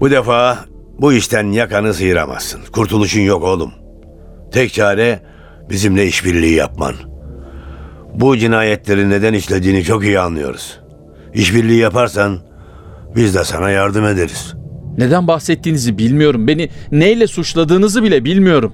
Bu 0.00 0.10
defa 0.10 0.58
bu 0.98 1.12
işten 1.12 1.52
yakanı 1.52 1.94
sıyıramazsın. 1.94 2.60
Kurtuluşun 2.72 3.20
yok 3.20 3.42
oğlum. 3.42 3.72
Tek 4.52 4.72
çare 4.72 5.22
bizimle 5.70 6.06
işbirliği 6.06 6.54
yapman. 6.54 6.94
Bu 8.14 8.36
cinayetleri 8.36 9.10
neden 9.10 9.32
işlediğini 9.34 9.84
çok 9.84 10.04
iyi 10.04 10.20
anlıyoruz. 10.20 10.80
İşbirliği 11.34 11.78
yaparsan 11.78 12.38
biz 13.16 13.34
de 13.34 13.44
sana 13.44 13.70
yardım 13.70 14.04
ederiz. 14.04 14.54
Neden 14.98 15.26
bahsettiğinizi 15.28 15.98
bilmiyorum. 15.98 16.48
Beni 16.48 16.70
neyle 16.92 17.26
suçladığınızı 17.26 18.02
bile 18.02 18.24
bilmiyorum. 18.24 18.72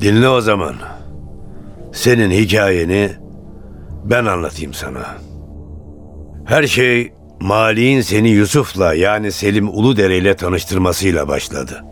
Dinle 0.00 0.28
o 0.28 0.40
zaman. 0.40 0.74
Senin 1.92 2.30
hikayeni 2.30 3.10
ben 4.04 4.24
anlatayım 4.24 4.74
sana. 4.74 5.06
Her 6.44 6.66
şey 6.66 7.12
Mali'nin 7.40 8.00
seni 8.00 8.28
Yusuf'la 8.28 8.94
yani 8.94 9.32
Selim 9.32 9.68
Uludere 9.68 10.18
ile 10.18 10.36
tanıştırmasıyla 10.36 11.28
başladı. 11.28 11.84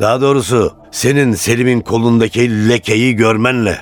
Daha 0.00 0.20
doğrusu 0.20 0.76
senin 0.90 1.32
Selim'in 1.32 1.80
kolundaki 1.80 2.68
lekeyi 2.68 3.16
görmenle. 3.16 3.78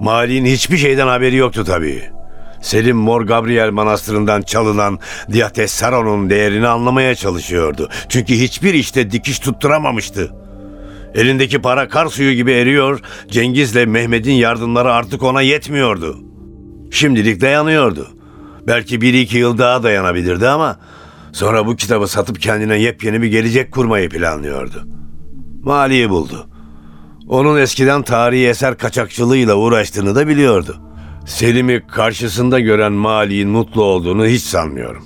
Mali'nin 0.00 0.46
hiçbir 0.50 0.76
şeyden 0.76 1.06
haberi 1.06 1.36
yoktu 1.36 1.64
tabii. 1.64 2.02
Selim 2.64 2.96
Mor 2.96 3.22
Gabriel 3.22 3.70
Manastırı'ndan 3.70 4.42
çalınan 4.42 4.98
Diates 5.32 5.72
Saron'un 5.72 6.30
değerini 6.30 6.68
anlamaya 6.68 7.14
çalışıyordu. 7.14 7.88
Çünkü 8.08 8.34
hiçbir 8.34 8.74
işte 8.74 9.10
dikiş 9.10 9.38
tutturamamıştı. 9.38 10.32
Elindeki 11.14 11.62
para 11.62 11.88
kar 11.88 12.06
suyu 12.06 12.32
gibi 12.32 12.52
eriyor, 12.52 13.00
Cengiz'le 13.30 13.86
Mehmet'in 13.86 14.32
yardımları 14.32 14.92
artık 14.92 15.22
ona 15.22 15.42
yetmiyordu. 15.42 16.18
Şimdilik 16.90 17.40
dayanıyordu. 17.40 18.08
Belki 18.66 19.00
bir 19.00 19.14
iki 19.14 19.38
yıl 19.38 19.58
daha 19.58 19.82
dayanabilirdi 19.82 20.48
ama 20.48 20.76
Sonra 21.34 21.66
bu 21.66 21.76
kitabı 21.76 22.08
satıp 22.08 22.40
kendine 22.40 22.76
yepyeni 22.76 23.22
bir 23.22 23.26
gelecek 23.26 23.72
kurmayı 23.72 24.08
planlıyordu. 24.08 24.86
Mali'yi 25.62 26.10
buldu. 26.10 26.46
Onun 27.28 27.58
eskiden 27.58 28.02
tarihi 28.02 28.48
eser 28.48 28.78
kaçakçılığıyla 28.78 29.54
uğraştığını 29.54 30.14
da 30.14 30.28
biliyordu. 30.28 30.80
Selim'i 31.26 31.86
karşısında 31.86 32.60
gören 32.60 32.92
Mali'nin 32.92 33.48
mutlu 33.48 33.82
olduğunu 33.82 34.26
hiç 34.26 34.42
sanmıyorum. 34.42 35.04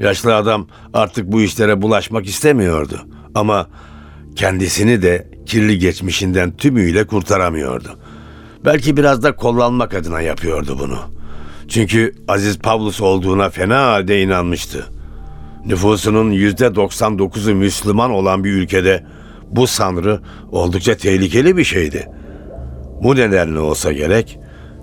Yaşlı 0.00 0.36
adam 0.36 0.66
artık 0.94 1.32
bu 1.32 1.40
işlere 1.42 1.82
bulaşmak 1.82 2.26
istemiyordu. 2.26 3.00
Ama 3.34 3.66
kendisini 4.36 5.02
de 5.02 5.30
kirli 5.46 5.78
geçmişinden 5.78 6.56
tümüyle 6.56 7.06
kurtaramıyordu. 7.06 7.98
Belki 8.64 8.96
biraz 8.96 9.22
da 9.22 9.36
kullanmak 9.36 9.94
adına 9.94 10.20
yapıyordu 10.20 10.76
bunu. 10.80 10.98
Çünkü 11.68 12.14
Aziz 12.28 12.58
Pavlus 12.58 13.00
olduğuna 13.00 13.50
fena 13.50 13.86
halde 13.86 14.22
inanmıştı. 14.22 14.86
Nüfusunun 15.66 16.30
yüzde 16.30 16.66
99'u 16.66 17.54
Müslüman 17.54 18.10
olan 18.10 18.44
bir 18.44 18.52
ülkede 18.52 19.06
bu 19.50 19.66
sanrı 19.66 20.20
oldukça 20.52 20.96
tehlikeli 20.96 21.56
bir 21.56 21.64
şeydi. 21.64 22.08
Bu 23.02 23.16
nedenle 23.16 23.58
olsa 23.58 23.92
gerek 23.92 24.37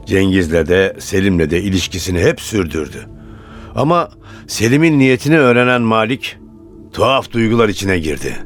Cengiz'le 0.05 0.67
de 0.67 0.95
Selim'le 0.99 1.49
de 1.49 1.61
ilişkisini 1.61 2.19
hep 2.19 2.41
sürdürdü. 2.41 3.05
Ama 3.75 4.09
Selim'in 4.47 4.99
niyetini 4.99 5.39
öğrenen 5.39 5.81
Malik 5.81 6.37
tuhaf 6.93 7.31
duygular 7.31 7.69
içine 7.69 7.99
girdi. 7.99 8.37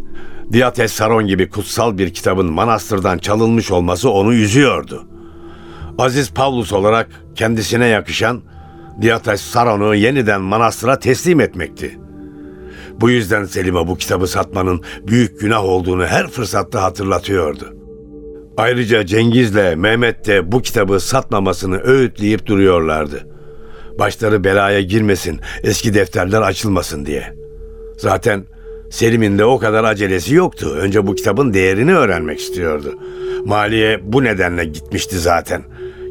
Diyates 0.51 0.91
Saron 0.91 1.27
gibi 1.27 1.49
kutsal 1.49 1.97
bir 1.97 2.13
kitabın 2.13 2.51
manastırdan 2.51 3.17
çalınmış 3.17 3.71
olması 3.71 4.09
onu 4.09 4.33
üzüyordu. 4.33 5.07
Aziz 5.97 6.33
Pavlus 6.33 6.73
olarak 6.73 7.09
kendisine 7.35 7.87
yakışan 7.87 8.41
Diyates 9.01 9.41
Saron'u 9.41 9.95
yeniden 9.95 10.41
manastıra 10.41 10.99
teslim 10.99 11.39
etmekti. 11.39 11.99
Bu 13.01 13.09
yüzden 13.09 13.45
Selim'e 13.45 13.87
bu 13.87 13.97
kitabı 13.97 14.27
satmanın 14.27 14.81
büyük 15.07 15.39
günah 15.39 15.63
olduğunu 15.63 16.05
her 16.05 16.27
fırsatta 16.27 16.83
hatırlatıyordu. 16.83 17.78
Ayrıca 18.59 19.05
Cengiz'le 19.05 19.75
Mehmet 19.75 20.27
de 20.27 20.51
bu 20.51 20.61
kitabı 20.61 20.99
satmamasını 20.99 21.77
öğütleyip 21.77 22.45
duruyorlardı. 22.45 23.27
Başları 23.99 24.43
belaya 24.43 24.81
girmesin, 24.81 25.39
eski 25.63 25.93
defterler 25.93 26.41
açılmasın 26.41 27.05
diye. 27.05 27.33
Zaten 27.97 28.43
Selim'in 28.91 29.37
de 29.37 29.45
o 29.45 29.59
kadar 29.59 29.83
acelesi 29.83 30.35
yoktu. 30.35 30.75
Önce 30.79 31.07
bu 31.07 31.15
kitabın 31.15 31.53
değerini 31.53 31.95
öğrenmek 31.95 32.39
istiyordu. 32.39 32.99
Maliye 33.45 33.99
bu 34.03 34.23
nedenle 34.23 34.65
gitmişti 34.65 35.19
zaten. 35.19 35.63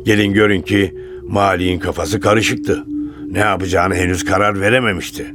Gelin 0.04 0.32
görün 0.32 0.62
ki 0.62 0.94
Mali'nin 1.22 1.78
kafası 1.78 2.20
karışıktı. 2.20 2.84
Ne 3.30 3.38
yapacağını 3.38 3.94
henüz 3.94 4.24
karar 4.24 4.60
verememişti. 4.60 5.26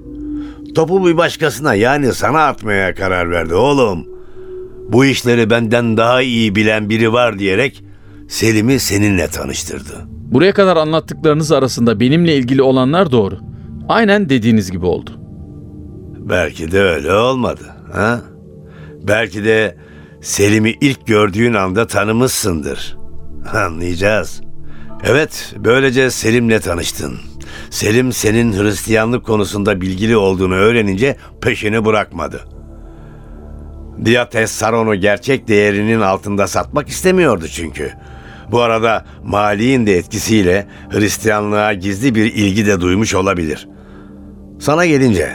Topu 0.76 1.08
bir 1.08 1.18
başkasına 1.18 1.76
yani 1.76 2.14
sana 2.14 2.48
atmaya 2.48 2.94
karar 2.94 3.32
verdi 3.32 3.56
oğlum. 3.56 4.13
Bu 4.94 5.06
işleri 5.06 5.50
benden 5.50 5.98
daha 5.98 6.22
iyi 6.22 6.56
bilen 6.56 6.90
biri 6.90 7.14
var 7.14 7.40
diyerek 7.40 7.84
Selim'i 8.28 8.80
seninle 8.80 9.28
tanıştırdı. 9.28 9.94
Buraya 10.08 10.54
kadar 10.54 10.78
anlattıklarınız 10.78 11.52
arasında 11.52 12.00
benimle 12.00 12.36
ilgili 12.36 12.62
olanlar 12.62 13.12
doğru. 13.12 13.38
Aynen 13.90 14.30
dediğiniz 14.30 14.72
gibi 14.72 14.86
oldu. 14.86 15.12
Belki 16.20 16.72
de 16.72 16.82
öyle 16.82 17.14
olmadı. 17.14 17.64
Ha? 17.94 18.22
Belki 19.08 19.44
de 19.46 19.78
Selim'i 20.22 20.76
ilk 20.82 21.08
gördüğün 21.08 21.54
anda 21.54 21.88
tanımışsındır. 21.88 22.98
Anlayacağız. 23.54 24.42
Evet, 25.04 25.56
böylece 25.58 26.12
Selim'le 26.12 26.60
tanıştın. 26.60 27.14
Selim 27.70 28.14
senin 28.14 28.54
Hristiyanlık 28.54 29.26
konusunda 29.26 29.82
bilgili 29.82 30.18
olduğunu 30.18 30.56
öğrenince 30.56 31.18
peşini 31.42 31.86
bırakmadı. 31.86 32.42
Diyates 34.06 34.52
Saron'u 34.52 34.96
gerçek 34.96 35.48
değerinin 35.48 36.02
altında 36.02 36.48
satmak 36.48 36.90
istemiyordu 36.90 37.46
çünkü. 37.48 37.92
Bu 38.52 38.62
arada 38.62 39.06
Mali'nin 39.24 39.86
de 39.86 39.98
etkisiyle 39.98 40.68
Hristiyanlığa 40.90 41.74
gizli 41.74 42.16
bir 42.16 42.34
ilgi 42.34 42.66
de 42.66 42.82
duymuş 42.82 43.16
olabilir. 43.16 43.68
Sana 44.60 44.86
gelince, 44.86 45.30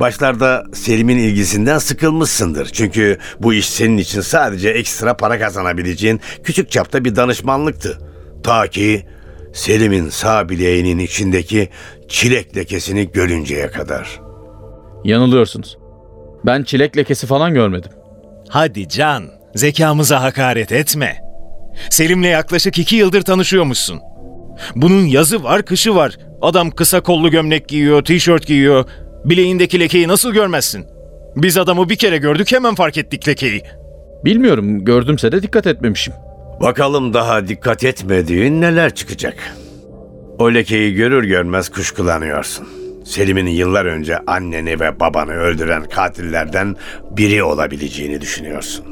başlarda 0.00 0.64
Selim'in 0.72 1.18
ilgisinden 1.18 1.78
sıkılmışsındır. 1.78 2.66
Çünkü 2.66 3.18
bu 3.40 3.54
iş 3.54 3.70
senin 3.70 3.98
için 3.98 4.20
sadece 4.20 4.68
ekstra 4.68 5.16
para 5.16 5.38
kazanabileceğin 5.38 6.20
küçük 6.44 6.70
çapta 6.70 7.04
bir 7.04 7.16
danışmanlıktı. 7.16 7.98
Ta 8.42 8.66
ki 8.66 9.06
Selim'in 9.52 10.08
sağ 10.08 10.48
bileğinin 10.48 10.98
içindeki 10.98 11.68
çilek 12.08 12.56
lekesini 12.56 13.12
görünceye 13.12 13.70
kadar. 13.70 14.20
Yanılıyorsunuz. 15.04 15.81
Ben 16.46 16.62
çilek 16.62 16.96
lekesi 16.96 17.26
falan 17.26 17.54
görmedim. 17.54 17.90
Hadi 18.48 18.88
Can, 18.88 19.24
zekamıza 19.54 20.22
hakaret 20.22 20.72
etme. 20.72 21.20
Selim'le 21.90 22.22
yaklaşık 22.24 22.78
iki 22.78 22.96
yıldır 22.96 23.22
tanışıyormuşsun. 23.22 24.00
Bunun 24.76 25.06
yazı 25.06 25.44
var, 25.44 25.62
kışı 25.64 25.94
var. 25.94 26.18
Adam 26.42 26.70
kısa 26.70 27.00
kollu 27.00 27.30
gömlek 27.30 27.68
giyiyor, 27.68 28.04
tişört 28.04 28.46
giyiyor. 28.46 28.84
Bileğindeki 29.24 29.80
lekeyi 29.80 30.08
nasıl 30.08 30.32
görmezsin? 30.32 30.86
Biz 31.36 31.58
adamı 31.58 31.88
bir 31.88 31.96
kere 31.96 32.18
gördük 32.18 32.52
hemen 32.52 32.74
fark 32.74 32.98
ettik 32.98 33.28
lekeyi. 33.28 33.62
Bilmiyorum 34.24 34.84
gördümse 34.84 35.32
de 35.32 35.42
dikkat 35.42 35.66
etmemişim. 35.66 36.14
Bakalım 36.60 37.14
daha 37.14 37.48
dikkat 37.48 37.84
etmediğin 37.84 38.60
neler 38.60 38.94
çıkacak. 38.94 39.34
O 40.38 40.54
lekeyi 40.54 40.94
görür 40.94 41.24
görmez 41.24 41.68
kuşkulanıyorsun. 41.68 42.81
Selim'in 43.04 43.46
yıllar 43.46 43.84
önce 43.84 44.18
anneni 44.26 44.80
ve 44.80 45.00
babanı 45.00 45.32
öldüren 45.32 45.84
katillerden 45.84 46.76
biri 47.10 47.42
olabileceğini 47.42 48.20
düşünüyorsun. 48.20 48.84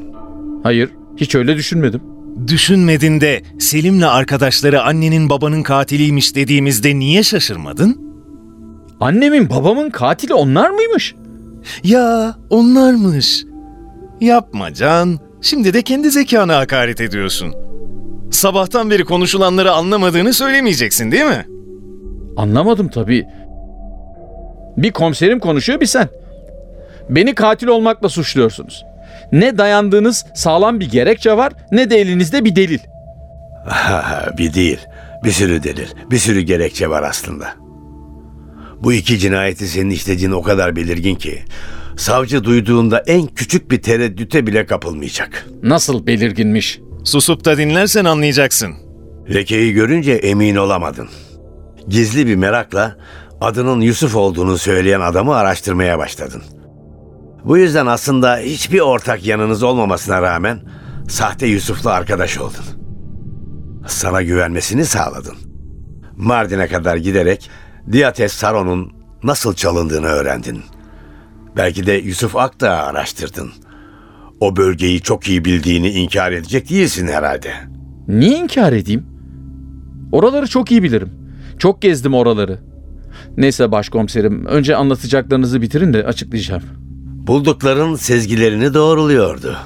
Hayır 0.63 0.91
hiç 1.17 1.35
öyle 1.35 1.57
düşünmedim. 1.57 2.01
Düşünmedin 2.47 3.21
de 3.21 3.43
Selim'le 3.59 4.03
arkadaşları 4.03 4.83
annenin 4.83 5.31
babanın 5.31 5.63
katiliymiş 5.63 6.35
dediğimizde 6.35 6.99
niye 6.99 7.23
şaşırmadın? 7.23 8.11
Annemin 9.01 9.51
babamın 9.51 9.91
katili 9.91 10.35
onlar 10.35 10.71
mıymış? 10.71 11.15
Ya 11.85 12.35
onlarmış. 12.51 13.45
Yapma 14.21 14.75
Can. 14.75 15.19
Şimdi 15.43 15.75
de 15.75 15.83
kendi 15.83 16.11
zekana 16.11 16.57
hakaret 16.57 17.01
ediyorsun. 17.01 17.55
Sabahtan 18.31 18.91
beri 18.91 19.05
konuşulanları 19.05 19.73
anlamadığını 19.73 20.33
söylemeyeceksin 20.33 21.13
değil 21.13 21.25
mi? 21.25 21.47
Anlamadım 22.37 22.89
tabii. 22.89 23.27
Bir 24.77 24.91
komiserim 24.91 25.41
konuşuyor 25.41 25.81
bir 25.81 25.87
sen. 25.87 26.09
Beni 27.09 27.35
katil 27.35 27.67
olmakla 27.67 28.09
suçluyorsunuz. 28.09 28.85
Ne 29.33 29.59
dayandığınız 29.59 30.27
sağlam 30.35 30.81
bir 30.81 30.91
gerekçe 30.91 31.37
var 31.37 31.53
ne 31.73 31.91
de 31.91 32.01
elinizde 32.01 32.45
bir 32.45 32.57
delil. 32.57 32.79
bir 34.39 34.55
değil, 34.55 34.79
bir 35.25 35.31
sürü 35.31 35.63
delil, 35.63 35.89
bir 36.11 36.19
sürü 36.19 36.41
gerekçe 36.41 36.91
var 36.91 37.03
aslında. 37.03 37.49
Bu 38.81 38.93
iki 38.93 39.19
cinayeti 39.19 39.69
senin 39.69 39.91
işlediğin 39.91 40.31
o 40.31 40.43
kadar 40.43 40.77
belirgin 40.77 41.15
ki 41.15 41.43
savcı 41.97 42.45
duyduğunda 42.45 42.99
en 43.07 43.27
küçük 43.27 43.71
bir 43.71 43.83
tereddüte 43.83 44.47
bile 44.47 44.67
kapılmayacak. 44.67 45.47
Nasıl 45.63 46.07
belirginmiş? 46.07 46.81
Susup 47.05 47.45
da 47.45 47.59
dinlersen 47.59 48.05
anlayacaksın. 48.05 48.75
Lekeyi 49.35 49.73
görünce 49.73 50.13
emin 50.13 50.57
olamadın. 50.57 51.09
Gizli 51.89 52.27
bir 52.27 52.37
merakla 52.37 52.97
adının 53.41 53.81
Yusuf 53.81 54.17
olduğunu 54.17 54.59
söyleyen 54.59 55.01
adamı 55.01 55.35
araştırmaya 55.35 55.99
başladın. 55.99 56.43
Bu 57.45 57.59
yüzden 57.59 57.87
aslında 57.87 58.37
hiçbir 58.37 58.81
ortak 58.81 59.27
yanınız 59.27 59.63
olmamasına 59.63 60.23
rağmen 60.23 60.61
sahte 61.09 61.47
Yusuf'la 61.47 61.91
arkadaş 61.91 62.39
oldun. 62.39 62.65
Sana 63.87 64.23
güvenmesini 64.23 64.85
sağladın. 64.85 65.37
Mardin'e 66.17 66.67
kadar 66.67 66.97
giderek 66.97 67.51
Diyates 67.93 68.33
Saron'un 68.33 68.93
nasıl 69.23 69.55
çalındığını 69.55 70.07
öğrendin. 70.07 70.63
Belki 71.57 71.87
de 71.87 71.93
Yusuf 71.93 72.37
Akdağ'ı 72.37 72.83
araştırdın. 72.83 73.51
O 74.41 74.57
bölgeyi 74.57 75.01
çok 75.03 75.29
iyi 75.29 75.45
bildiğini 75.45 75.91
inkar 75.91 76.33
edecek 76.33 76.71
değilsin 76.71 77.09
herhalde. 77.09 77.53
Niye 78.09 78.39
inkar 78.39 78.73
edeyim? 78.73 79.07
Oraları 80.13 80.47
çok 80.47 80.71
iyi 80.71 80.83
bilirim. 80.83 81.11
Çok 81.59 81.83
gezdim 81.83 82.15
oraları. 82.15 82.70
Neyse 83.37 83.73
başkomiserim, 83.73 84.47
önce 84.47 84.77
anlatacaklarınızı 84.77 85.63
bitirin 85.63 85.93
de 85.93 86.05
açıklayacağım. 86.05 86.63
Buldukların 87.27 87.95
sezgilerini 87.95 88.75
doğruluyordu. 88.75 89.57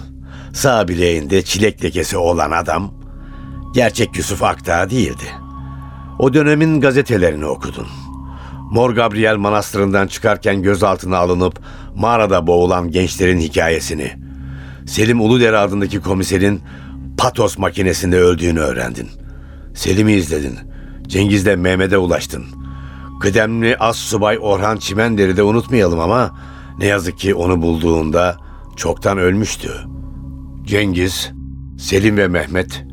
Sağ 0.52 0.88
bileğinde 0.88 1.42
çilek 1.42 1.84
lekesi 1.84 2.16
olan 2.16 2.50
adam 2.50 2.94
gerçek 3.74 4.16
Yusuf 4.16 4.42
Akdağ 4.42 4.90
değildi. 4.90 5.24
O 6.18 6.34
dönemin 6.34 6.80
gazetelerini 6.80 7.46
okudun. 7.46 7.86
Mor 8.70 8.90
Gabriel 8.90 9.36
Manastırı'ndan 9.36 10.06
çıkarken 10.06 10.62
gözaltına 10.62 11.16
alınıp 11.16 11.60
mağarada 11.96 12.46
boğulan 12.46 12.90
gençlerin 12.90 13.40
hikayesini, 13.40 14.12
Selim 14.86 15.20
Uludere 15.20 15.58
adındaki 15.58 16.00
komiserin 16.00 16.60
patos 17.18 17.58
makinesinde 17.58 18.18
öldüğünü 18.18 18.60
öğrendin. 18.60 19.08
Selim'i 19.74 20.12
izledin. 20.12 20.58
Cengiz'le 21.06 21.56
Mehmet'e 21.56 21.98
ulaştın. 21.98 22.44
Kıdemli 23.24 23.76
as 23.76 23.96
subay 23.96 24.38
Orhan 24.40 24.76
Çimender'i 24.76 25.36
de 25.36 25.42
unutmayalım 25.42 26.00
ama 26.00 26.30
ne 26.78 26.86
yazık 26.86 27.18
ki 27.18 27.34
onu 27.34 27.62
bulduğunda 27.62 28.36
çoktan 28.76 29.18
ölmüştü. 29.18 29.70
Cengiz, 30.64 31.32
Selim 31.78 32.16
ve 32.16 32.28
Mehmet, 32.28 32.84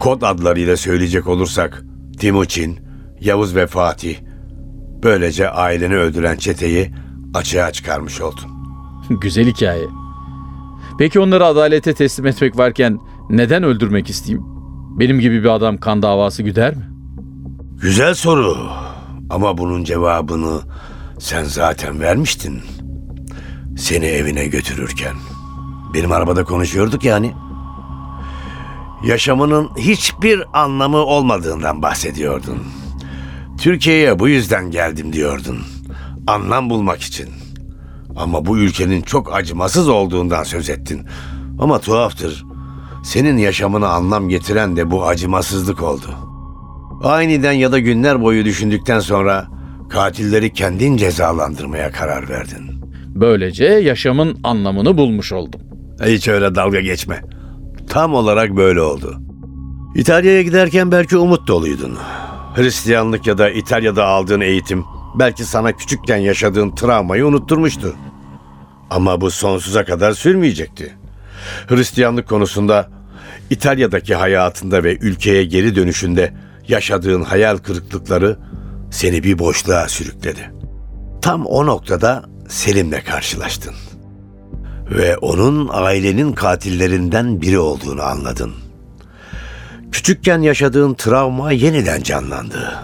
kod 0.00 0.22
adlarıyla 0.22 0.76
söyleyecek 0.76 1.26
olursak 1.26 1.84
Timuçin, 2.18 2.78
Yavuz 3.20 3.56
ve 3.56 3.66
Fatih, 3.66 4.16
böylece 5.02 5.50
aileni 5.50 5.96
öldüren 5.96 6.36
çeteyi 6.36 6.94
açığa 7.34 7.72
çıkarmış 7.72 8.20
oldun. 8.20 8.50
Güzel 9.20 9.46
hikaye. 9.46 9.86
Peki 10.98 11.20
onları 11.20 11.44
adalete 11.44 11.94
teslim 11.94 12.26
etmek 12.26 12.58
varken 12.58 12.98
neden 13.30 13.62
öldürmek 13.62 14.10
isteyeyim? 14.10 14.46
Benim 14.98 15.20
gibi 15.20 15.42
bir 15.42 15.48
adam 15.48 15.76
kan 15.76 16.02
davası 16.02 16.42
güder 16.42 16.74
mi? 16.74 16.84
Güzel 17.80 18.14
soru. 18.14 18.85
Ama 19.30 19.58
bunun 19.58 19.84
cevabını 19.84 20.60
sen 21.18 21.44
zaten 21.44 22.00
vermiştin. 22.00 22.62
Seni 23.78 24.06
evine 24.06 24.46
götürürken. 24.46 25.14
Benim 25.94 26.12
arabada 26.12 26.44
konuşuyorduk 26.44 27.04
yani. 27.04 27.32
Yaşamının 29.04 29.70
hiçbir 29.78 30.60
anlamı 30.60 30.96
olmadığından 30.96 31.82
bahsediyordun. 31.82 32.58
Türkiye'ye 33.58 34.18
bu 34.18 34.28
yüzden 34.28 34.70
geldim 34.70 35.12
diyordun. 35.12 35.58
Anlam 36.26 36.70
bulmak 36.70 37.00
için. 37.00 37.28
Ama 38.16 38.46
bu 38.46 38.58
ülkenin 38.58 39.02
çok 39.02 39.34
acımasız 39.34 39.88
olduğundan 39.88 40.42
söz 40.42 40.70
ettin. 40.70 41.06
Ama 41.58 41.78
tuhaftır. 41.78 42.44
Senin 43.04 43.36
yaşamına 43.36 43.88
anlam 43.88 44.28
getiren 44.28 44.76
de 44.76 44.90
bu 44.90 45.06
acımasızlık 45.06 45.82
oldu. 45.82 46.25
Aniden 47.02 47.52
ya 47.52 47.72
da 47.72 47.78
günler 47.78 48.22
boyu 48.22 48.44
düşündükten 48.44 49.00
sonra 49.00 49.46
katilleri 49.90 50.52
kendin 50.52 50.96
cezalandırmaya 50.96 51.92
karar 51.92 52.28
verdin. 52.28 52.80
Böylece 53.14 53.64
yaşamın 53.64 54.38
anlamını 54.44 54.98
bulmuş 54.98 55.32
oldum. 55.32 55.60
Hiç 56.06 56.28
öyle 56.28 56.54
dalga 56.54 56.80
geçme. 56.80 57.22
Tam 57.88 58.14
olarak 58.14 58.56
böyle 58.56 58.80
oldu. 58.80 59.20
İtalya'ya 59.94 60.42
giderken 60.42 60.92
belki 60.92 61.16
umut 61.16 61.48
doluydun. 61.48 61.98
Hristiyanlık 62.54 63.26
ya 63.26 63.38
da 63.38 63.50
İtalya'da 63.50 64.04
aldığın 64.04 64.40
eğitim 64.40 64.84
belki 65.18 65.44
sana 65.44 65.72
küçükken 65.72 66.16
yaşadığın 66.16 66.70
travmayı 66.70 67.26
unutturmuştu. 67.26 67.96
Ama 68.90 69.20
bu 69.20 69.30
sonsuza 69.30 69.84
kadar 69.84 70.12
sürmeyecekti. 70.12 70.94
Hristiyanlık 71.68 72.28
konusunda 72.28 72.88
İtalya'daki 73.50 74.14
hayatında 74.14 74.84
ve 74.84 74.96
ülkeye 74.96 75.44
geri 75.44 75.76
dönüşünde 75.76 76.32
yaşadığın 76.68 77.22
hayal 77.22 77.56
kırıklıkları 77.56 78.38
seni 78.90 79.22
bir 79.22 79.38
boşluğa 79.38 79.88
sürükledi. 79.88 80.52
Tam 81.22 81.46
o 81.46 81.66
noktada 81.66 82.24
Selim'le 82.48 83.04
karşılaştın. 83.06 83.74
Ve 84.90 85.16
onun 85.16 85.68
ailenin 85.72 86.32
katillerinden 86.32 87.40
biri 87.40 87.58
olduğunu 87.58 88.02
anladın. 88.02 88.52
Küçükken 89.92 90.40
yaşadığın 90.40 90.94
travma 90.94 91.52
yeniden 91.52 92.02
canlandı. 92.02 92.74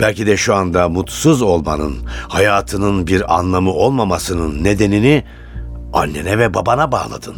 Belki 0.00 0.26
de 0.26 0.36
şu 0.36 0.54
anda 0.54 0.88
mutsuz 0.88 1.42
olmanın, 1.42 1.96
hayatının 2.28 3.06
bir 3.06 3.38
anlamı 3.38 3.70
olmamasının 3.70 4.64
nedenini 4.64 5.24
annene 5.92 6.38
ve 6.38 6.54
babana 6.54 6.92
bağladın. 6.92 7.34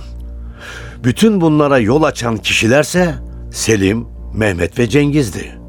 Bütün 1.05 1.40
bunlara 1.40 1.79
yol 1.79 2.03
açan 2.03 2.37
kişilerse 2.37 3.14
Selim, 3.53 4.07
Mehmet 4.35 4.79
ve 4.79 4.88
Cengiz'di. 4.88 5.60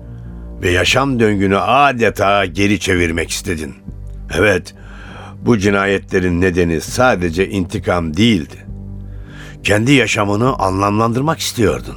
Ve 0.61 0.71
yaşam 0.71 1.19
döngünü 1.19 1.57
adeta 1.57 2.45
geri 2.45 2.79
çevirmek 2.79 3.29
istedin. 3.29 3.75
Evet, 4.33 4.75
bu 5.41 5.57
cinayetlerin 5.57 6.41
nedeni 6.41 6.81
sadece 6.81 7.49
intikam 7.49 8.17
değildi. 8.17 8.65
Kendi 9.63 9.91
yaşamını 9.91 10.55
anlamlandırmak 10.55 11.39
istiyordun. 11.39 11.95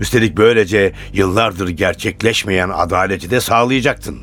Üstelik 0.00 0.36
böylece 0.36 0.92
yıllardır 1.12 1.68
gerçekleşmeyen 1.68 2.68
adaleti 2.68 3.30
de 3.30 3.40
sağlayacaktın. 3.40 4.18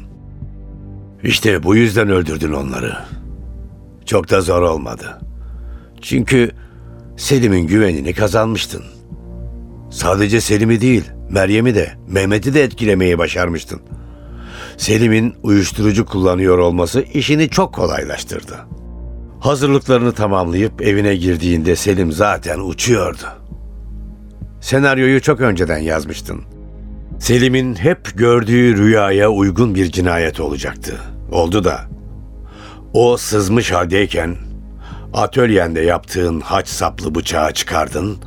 İşte 1.24 1.64
bu 1.64 1.76
yüzden 1.76 2.10
öldürdün 2.10 2.52
onları. 2.52 2.98
Çok 4.06 4.30
da 4.30 4.42
zor 4.42 4.62
olmadı. 4.62 5.20
Çünkü 6.02 6.52
Selim'in 7.18 7.68
güvenini 7.68 8.14
kazanmıştın. 8.14 8.95
Sadece 9.96 10.42
Selim'i 10.42 10.82
değil, 10.82 11.04
Meryem'i 11.30 11.76
de, 11.76 11.92
Mehmet'i 12.08 12.54
de 12.54 12.64
etkilemeyi 12.64 13.18
başarmıştın. 13.18 13.82
Selim'in 14.78 15.36
uyuşturucu 15.44 16.06
kullanıyor 16.06 16.58
olması 16.58 17.02
işini 17.02 17.50
çok 17.50 17.74
kolaylaştırdı. 17.74 18.56
Hazırlıklarını 19.40 20.12
tamamlayıp 20.12 20.82
evine 20.82 21.16
girdiğinde 21.16 21.76
Selim 21.76 22.12
zaten 22.12 22.60
uçuyordu. 22.60 23.28
Senaryoyu 24.62 25.22
çok 25.22 25.42
önceden 25.42 25.78
yazmıştın. 25.78 26.42
Selim'in 27.20 27.76
hep 27.76 28.18
gördüğü 28.18 28.78
rüyaya 28.78 29.30
uygun 29.30 29.76
bir 29.76 29.92
cinayet 29.92 30.40
olacaktı. 30.40 30.96
Oldu 31.32 31.64
da. 31.64 31.82
O 32.94 33.18
sızmış 33.18 33.72
haldeyken 33.72 34.36
atölyende 35.14 35.82
yaptığın 35.82 36.42
haç 36.42 36.68
saplı 36.68 37.16
bıçağı 37.16 37.54
çıkardın, 37.54 38.18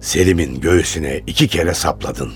Selim'in 0.00 0.60
göğsüne 0.60 1.22
iki 1.26 1.48
kere 1.48 1.74
sapladın. 1.74 2.32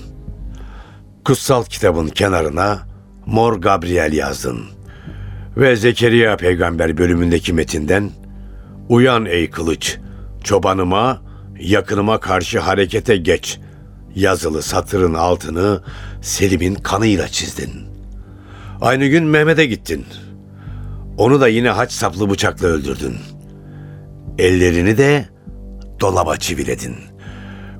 Kutsal 1.25 1.63
kitabın 1.63 2.07
kenarına 2.07 2.79
Mor 3.25 3.61
Gabriel 3.61 4.13
yazdın. 4.13 4.61
Ve 5.57 5.75
Zekeriya 5.75 6.37
peygamber 6.37 6.97
bölümündeki 6.97 7.53
metinden 7.53 8.11
Uyan 8.89 9.25
ey 9.25 9.49
kılıç, 9.49 9.97
çobanıma, 10.43 11.21
yakınıma 11.59 12.19
karşı 12.19 12.59
harekete 12.59 13.17
geç. 13.17 13.59
Yazılı 14.15 14.61
satırın 14.61 15.13
altını 15.13 15.81
Selim'in 16.21 16.75
kanıyla 16.75 17.27
çizdin. 17.27 17.71
Aynı 18.81 19.05
gün 19.05 19.23
Mehmet'e 19.23 19.65
gittin. 19.65 20.05
Onu 21.17 21.41
da 21.41 21.47
yine 21.47 21.69
haç 21.69 21.91
saplı 21.91 22.29
bıçakla 22.29 22.67
öldürdün. 22.67 23.15
Ellerini 24.37 24.97
de 24.97 25.25
dolaba 25.99 26.37
çiviledin. 26.37 26.95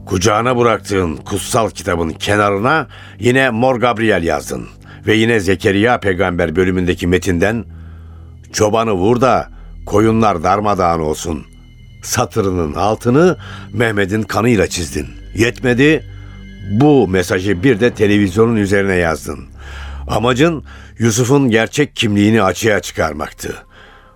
Kucağına 0.05 0.57
bıraktığın 0.57 1.15
kutsal 1.15 1.69
kitabın 1.69 2.09
kenarına 2.09 2.87
yine 3.19 3.49
Mor 3.49 3.75
Gabriel 3.75 4.23
yazdın. 4.23 4.67
Ve 5.07 5.15
yine 5.15 5.39
Zekeriya 5.39 5.99
peygamber 5.99 6.55
bölümündeki 6.55 7.07
metinden 7.07 7.65
Çobanı 8.53 8.91
vur 8.91 9.21
da 9.21 9.49
koyunlar 9.85 10.43
darmadağın 10.43 10.99
olsun. 10.99 11.45
Satırının 12.03 12.73
altını 12.73 13.37
Mehmet'in 13.73 14.23
kanıyla 14.23 14.67
çizdin. 14.67 15.07
Yetmedi, 15.35 16.05
bu 16.71 17.07
mesajı 17.07 17.63
bir 17.63 17.79
de 17.79 17.93
televizyonun 17.93 18.55
üzerine 18.55 18.95
yazdın. 18.95 19.39
Amacın 20.07 20.63
Yusuf'un 20.99 21.49
gerçek 21.49 21.95
kimliğini 21.95 22.43
açığa 22.43 22.79
çıkarmaktı. 22.79 23.55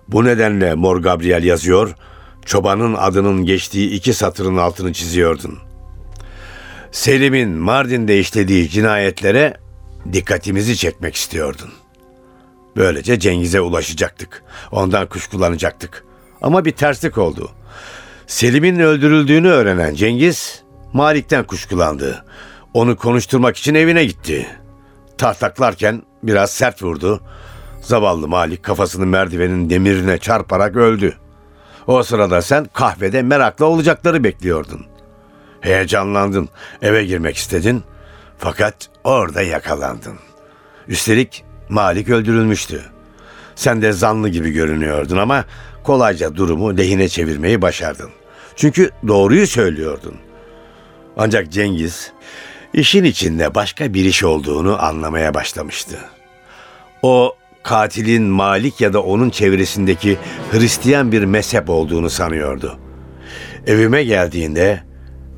Bu 0.08 0.24
nedenle 0.24 0.74
Mor 0.74 0.96
Gabriel 0.96 1.44
yazıyor, 1.44 1.94
çobanın 2.44 2.94
adının 2.94 3.44
geçtiği 3.44 3.90
iki 3.90 4.14
satırın 4.14 4.56
altını 4.56 4.92
çiziyordun. 4.92 5.65
Selim'in 6.96 7.50
Mardin'de 7.50 8.18
işlediği 8.18 8.68
cinayetlere 8.68 9.54
dikkatimizi 10.12 10.76
çekmek 10.76 11.14
istiyordun. 11.14 11.70
Böylece 12.76 13.18
Cengiz'e 13.18 13.60
ulaşacaktık. 13.60 14.44
Ondan 14.72 15.06
kuşkulanacaktık. 15.06 16.04
Ama 16.42 16.64
bir 16.64 16.72
terslik 16.72 17.18
oldu. 17.18 17.50
Selim'in 18.26 18.78
öldürüldüğünü 18.78 19.48
öğrenen 19.48 19.94
Cengiz 19.94 20.62
Malik'ten 20.92 21.44
kuşkulandı. 21.44 22.24
Onu 22.74 22.96
konuşturmak 22.96 23.56
için 23.56 23.74
evine 23.74 24.04
gitti. 24.04 24.46
Tartaklarken 25.18 26.02
biraz 26.22 26.50
sert 26.50 26.82
vurdu. 26.82 27.20
Zavallı 27.80 28.28
Malik 28.28 28.62
kafasını 28.62 29.06
merdivenin 29.06 29.70
demirine 29.70 30.18
çarparak 30.18 30.76
öldü. 30.76 31.16
O 31.86 32.02
sırada 32.02 32.42
sen 32.42 32.64
kahvede 32.72 33.22
merakla 33.22 33.64
olacakları 33.64 34.24
bekliyordun. 34.24 34.95
Heyecanlandın, 35.66 36.48
eve 36.82 37.04
girmek 37.04 37.36
istedin. 37.36 37.82
Fakat 38.38 38.74
orada 39.04 39.42
yakalandın. 39.42 40.14
Üstelik 40.88 41.44
Malik 41.68 42.08
öldürülmüştü. 42.08 42.82
Sen 43.54 43.82
de 43.82 43.92
zanlı 43.92 44.28
gibi 44.28 44.50
görünüyordun 44.50 45.16
ama 45.16 45.44
kolayca 45.84 46.36
durumu 46.36 46.76
lehine 46.76 47.08
çevirmeyi 47.08 47.62
başardın. 47.62 48.10
Çünkü 48.56 48.90
doğruyu 49.08 49.46
söylüyordun. 49.46 50.16
Ancak 51.16 51.52
Cengiz 51.52 52.12
işin 52.74 53.04
içinde 53.04 53.54
başka 53.54 53.94
bir 53.94 54.04
iş 54.04 54.24
olduğunu 54.24 54.82
anlamaya 54.82 55.34
başlamıştı. 55.34 55.96
O 57.02 57.36
katilin 57.62 58.22
Malik 58.22 58.80
ya 58.80 58.92
da 58.92 59.02
onun 59.02 59.30
çevresindeki 59.30 60.18
Hristiyan 60.50 61.12
bir 61.12 61.24
mezhep 61.24 61.70
olduğunu 61.70 62.10
sanıyordu. 62.10 62.78
Evime 63.66 64.04
geldiğinde 64.04 64.85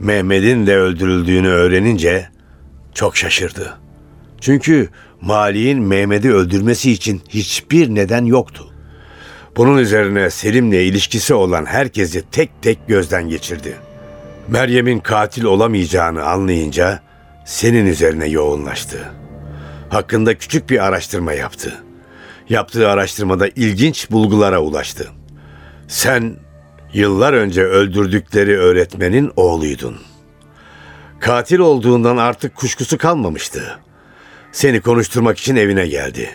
Mehmet'in 0.00 0.66
de 0.66 0.76
öldürüldüğünü 0.76 1.48
öğrenince 1.48 2.28
çok 2.94 3.16
şaşırdı. 3.16 3.78
Çünkü 4.40 4.88
Mali'nin 5.20 5.82
Mehmet'i 5.82 6.32
öldürmesi 6.32 6.92
için 6.92 7.22
hiçbir 7.28 7.94
neden 7.94 8.24
yoktu. 8.24 8.72
Bunun 9.56 9.78
üzerine 9.78 10.30
Selim'le 10.30 10.72
ilişkisi 10.72 11.34
olan 11.34 11.66
herkesi 11.66 12.24
tek 12.30 12.62
tek 12.62 12.88
gözden 12.88 13.28
geçirdi. 13.28 13.76
Meryem'in 14.48 14.98
katil 14.98 15.44
olamayacağını 15.44 16.24
anlayınca 16.24 17.02
senin 17.44 17.86
üzerine 17.86 18.26
yoğunlaştı. 18.26 18.98
Hakkında 19.88 20.38
küçük 20.38 20.70
bir 20.70 20.84
araştırma 20.84 21.32
yaptı. 21.32 21.82
Yaptığı 22.48 22.88
araştırmada 22.88 23.48
ilginç 23.48 24.10
bulgulara 24.10 24.60
ulaştı. 24.60 25.08
Sen 25.88 26.36
yıllar 26.94 27.32
önce 27.32 27.62
öldürdükleri 27.62 28.58
öğretmenin 28.58 29.32
oğluydun. 29.36 29.96
Katil 31.20 31.58
olduğundan 31.58 32.16
artık 32.16 32.54
kuşkusu 32.54 32.98
kalmamıştı. 32.98 33.78
Seni 34.52 34.80
konuşturmak 34.80 35.38
için 35.38 35.56
evine 35.56 35.86
geldi. 35.86 36.30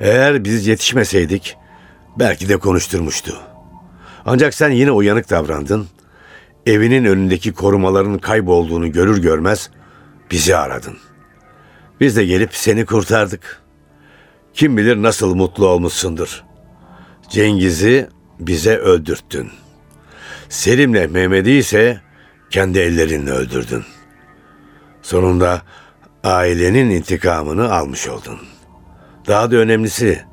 Eğer 0.00 0.44
biz 0.44 0.66
yetişmeseydik 0.66 1.56
belki 2.18 2.48
de 2.48 2.56
konuşturmuştu. 2.56 3.36
Ancak 4.26 4.54
sen 4.54 4.70
yine 4.70 4.90
uyanık 4.90 5.30
davrandın. 5.30 5.86
Evinin 6.66 7.04
önündeki 7.04 7.52
korumaların 7.52 8.18
kaybolduğunu 8.18 8.92
görür 8.92 9.22
görmez 9.22 9.70
bizi 10.30 10.56
aradın. 10.56 10.96
Biz 12.00 12.16
de 12.16 12.24
gelip 12.24 12.54
seni 12.54 12.86
kurtardık. 12.86 13.62
Kim 14.54 14.76
bilir 14.76 15.02
nasıl 15.02 15.34
mutlu 15.34 15.66
olmuşsundur. 15.66 16.44
Cengiz'i 17.30 18.08
bize 18.40 18.76
öldürttün. 18.76 19.50
Selim'le 20.48 21.10
Mehmet'i 21.10 21.52
ise 21.52 22.00
kendi 22.50 22.78
ellerinle 22.78 23.30
öldürdün. 23.30 23.84
Sonunda 25.02 25.62
ailenin 26.24 26.90
intikamını 26.90 27.72
almış 27.72 28.08
oldun. 28.08 28.38
Daha 29.26 29.50
da 29.50 29.56
önemlisi 29.56 30.24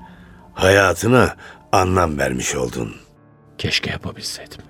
hayatına 0.53 1.35
anlam 1.71 2.17
vermiş 2.17 2.55
oldun. 2.55 2.95
Keşke 3.57 3.89
yapabilseydim. 3.91 4.61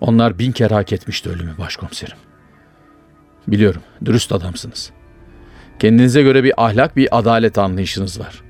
Onlar 0.00 0.38
bin 0.38 0.52
kere 0.52 0.74
hak 0.74 0.92
etmişti 0.92 1.30
ölümü 1.30 1.58
başkomiserim. 1.58 2.16
Biliyorum, 3.48 3.82
dürüst 4.04 4.32
adamsınız. 4.32 4.90
Kendinize 5.78 6.22
göre 6.22 6.44
bir 6.44 6.64
ahlak, 6.64 6.96
bir 6.96 7.18
adalet 7.18 7.58
anlayışınız 7.58 8.20
var. 8.20 8.42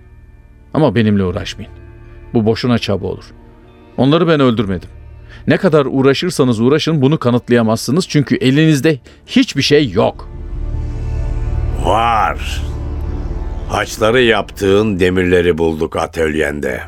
Ama 0.74 0.94
benimle 0.94 1.24
uğraşmayın. 1.24 1.72
Bu 2.34 2.46
boşuna 2.46 2.78
çaba 2.78 3.06
olur. 3.06 3.24
Onları 3.96 4.28
ben 4.28 4.40
öldürmedim. 4.40 4.88
Ne 5.46 5.56
kadar 5.56 5.86
uğraşırsanız 5.90 6.60
uğraşın 6.60 7.02
bunu 7.02 7.18
kanıtlayamazsınız 7.18 8.08
çünkü 8.08 8.36
elinizde 8.36 8.98
hiçbir 9.26 9.62
şey 9.62 9.90
yok. 9.90 10.30
Var. 11.84 12.62
Haçları 13.68 14.22
yaptığın 14.22 15.00
demirleri 15.00 15.58
bulduk 15.58 15.96
atölyende. 15.96 16.80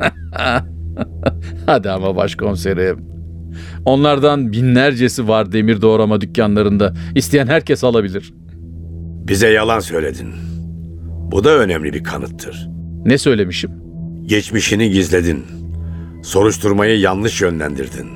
Hadi 1.66 1.90
ama 1.90 2.16
başkomiserim. 2.16 3.10
Onlardan 3.84 4.52
binlercesi 4.52 5.28
var 5.28 5.52
demir 5.52 5.82
doğrama 5.82 6.20
dükkanlarında. 6.20 6.94
İsteyen 7.14 7.46
herkes 7.46 7.84
alabilir. 7.84 8.32
Bize 9.28 9.48
yalan 9.48 9.80
söyledin. 9.80 10.34
Bu 11.32 11.44
da 11.44 11.58
önemli 11.58 11.92
bir 11.92 12.04
kanıttır. 12.04 12.68
Ne 13.04 13.18
söylemişim? 13.18 13.70
Geçmişini 14.26 14.90
gizledin. 14.90 15.44
Soruşturmayı 16.22 16.98
yanlış 16.98 17.40
yönlendirdin. 17.42 18.08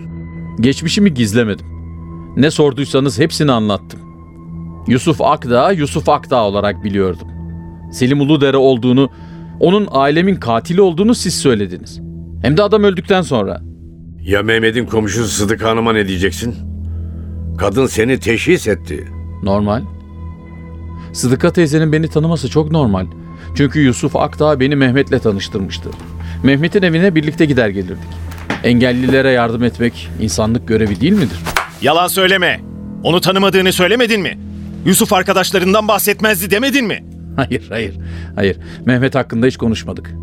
Geçmişimi 0.61 1.15
gizlemedim. 1.15 1.67
Ne 2.37 2.51
sorduysanız 2.51 3.19
hepsini 3.19 3.53
anlattım. 3.53 4.01
Yusuf 4.87 5.21
Akdağ, 5.21 5.73
Yusuf 5.73 6.09
Akdağ 6.09 6.45
olarak 6.45 6.85
biliyordum. 6.85 7.29
Selim 7.93 8.21
Uludere 8.21 8.57
olduğunu, 8.57 9.11
onun 9.61 9.89
ailemin 9.91 10.35
katili 10.35 10.81
olduğunu 10.81 11.15
siz 11.15 11.35
söylediniz. 11.35 12.01
Hem 12.43 12.57
de 12.57 12.63
adam 12.63 12.85
öldükten 12.85 13.23
sonra. 13.23 13.61
Ya 14.23 14.43
Mehmet'in 14.43 14.87
komşusu 14.87 15.29
Sıdık 15.29 15.63
Hanım'a 15.65 15.93
ne 15.93 16.09
diyeceksin? 16.09 16.55
Kadın 17.59 17.87
seni 17.87 18.21
teşhis 18.21 18.69
etti. 18.69 19.09
Normal. 19.43 19.83
Sıdıka 21.13 21.53
teyzenin 21.53 21.93
beni 21.93 22.09
tanıması 22.09 22.51
çok 22.51 22.71
normal. 22.71 23.07
Çünkü 23.55 23.81
Yusuf 23.81 24.17
Akdağ 24.17 24.61
beni 24.61 24.77
Mehmet'le 24.77 25.23
tanıştırmıştı. 25.23 25.91
Mehmet'in 26.45 26.83
evine 26.83 27.15
birlikte 27.15 27.45
gider 27.45 27.69
gelirdik. 27.69 28.09
Engellilere 28.65 29.31
yardım 29.31 29.65
etmek 29.65 30.11
insanlık 30.21 30.69
görevi 30.69 31.01
değil 31.01 31.13
midir? 31.13 31.39
Yalan 31.83 32.07
söyleme. 32.07 32.61
Onu 33.03 33.21
tanımadığını 33.21 33.73
söylemedin 33.73 34.21
mi? 34.21 34.39
Yusuf 34.85 35.13
arkadaşlarından 35.13 35.89
bahsetmezdi 35.89 36.51
demedin 36.51 36.87
mi? 36.87 37.05
Hayır, 37.37 37.67
hayır, 37.69 37.95
hayır. 38.37 38.57
Mehmet 38.87 39.15
hakkında 39.15 39.47
hiç 39.47 39.57
konuşmadık. 39.57 40.15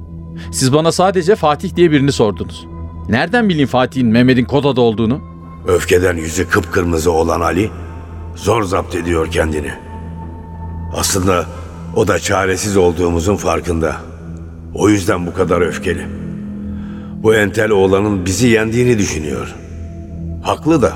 Siz 0.51 0.73
bana 0.73 0.91
sadece 0.91 1.35
Fatih 1.35 1.75
diye 1.75 1.91
birini 1.91 2.11
sordunuz. 2.11 2.65
Nereden 3.09 3.49
bileyim 3.49 3.67
Fatih'in 3.67 4.07
Mehmet'in 4.07 4.45
Koda'da 4.45 4.81
olduğunu? 4.81 5.21
Öfkeden 5.67 6.17
yüzü 6.17 6.49
kıpkırmızı 6.49 7.11
olan 7.11 7.41
Ali 7.41 7.69
zor 8.35 8.63
zapt 8.63 8.95
ediyor 8.95 9.31
kendini. 9.31 9.71
Aslında 10.93 11.45
o 11.95 12.07
da 12.07 12.19
çaresiz 12.19 12.77
olduğumuzun 12.77 13.35
farkında. 13.35 14.10
O 14.75 14.89
yüzden 14.89 15.27
bu 15.27 15.33
kadar 15.33 15.61
öfkeli. 15.61 16.07
Bu 17.23 17.35
entel 17.35 17.71
oğlanın 17.71 18.25
bizi 18.25 18.47
yendiğini 18.47 18.97
düşünüyor. 18.97 19.55
Haklı 20.43 20.81
da. 20.81 20.93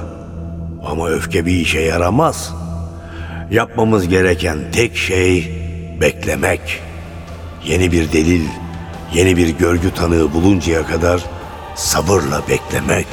Ama 0.86 1.10
öfke 1.10 1.46
bir 1.46 1.52
işe 1.52 1.80
yaramaz. 1.80 2.54
Yapmamız 3.52 4.08
gereken 4.08 4.58
tek 4.72 4.98
şey 4.98 5.52
beklemek. 6.02 6.62
Yeni 7.66 7.92
bir 7.92 8.12
delil, 8.12 8.44
yeni 9.14 9.38
bir 9.38 9.50
görgü 9.50 9.92
tanığı 9.92 10.34
buluncaya 10.34 10.86
kadar 10.86 11.26
sabırla 11.76 12.42
beklemek. 12.50 13.08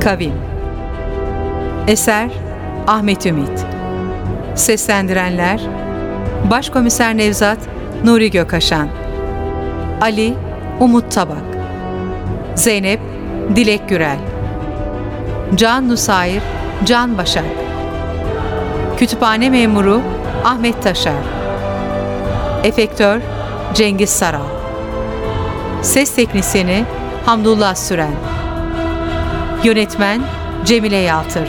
Kavim 0.00 0.32
Eser 1.88 2.30
Ahmet 2.86 3.26
Ümit 3.26 3.66
Seslendirenler 4.54 5.60
Başkomiser 6.44 7.16
Nevzat 7.16 7.58
Nuri 8.04 8.30
Gökaşan. 8.30 8.88
Ali 10.00 10.34
Umut 10.80 11.12
Tabak. 11.12 11.42
Zeynep 12.54 13.00
Dilek 13.56 13.88
Gürel. 13.88 14.18
Can 15.54 15.88
Nusair 15.88 16.42
Can 16.84 17.18
Başak. 17.18 17.44
Kütüphane 18.98 19.50
Memuru 19.50 20.02
Ahmet 20.44 20.82
Taşar. 20.82 21.22
Efektör 22.64 23.20
Cengiz 23.74 24.10
Saral. 24.10 24.40
Ses 25.82 26.14
Teknisini 26.14 26.84
Hamdullah 27.26 27.74
Süren. 27.74 28.14
Yönetmen 29.64 30.20
Cemile 30.64 30.96
Yaltır 30.96 31.48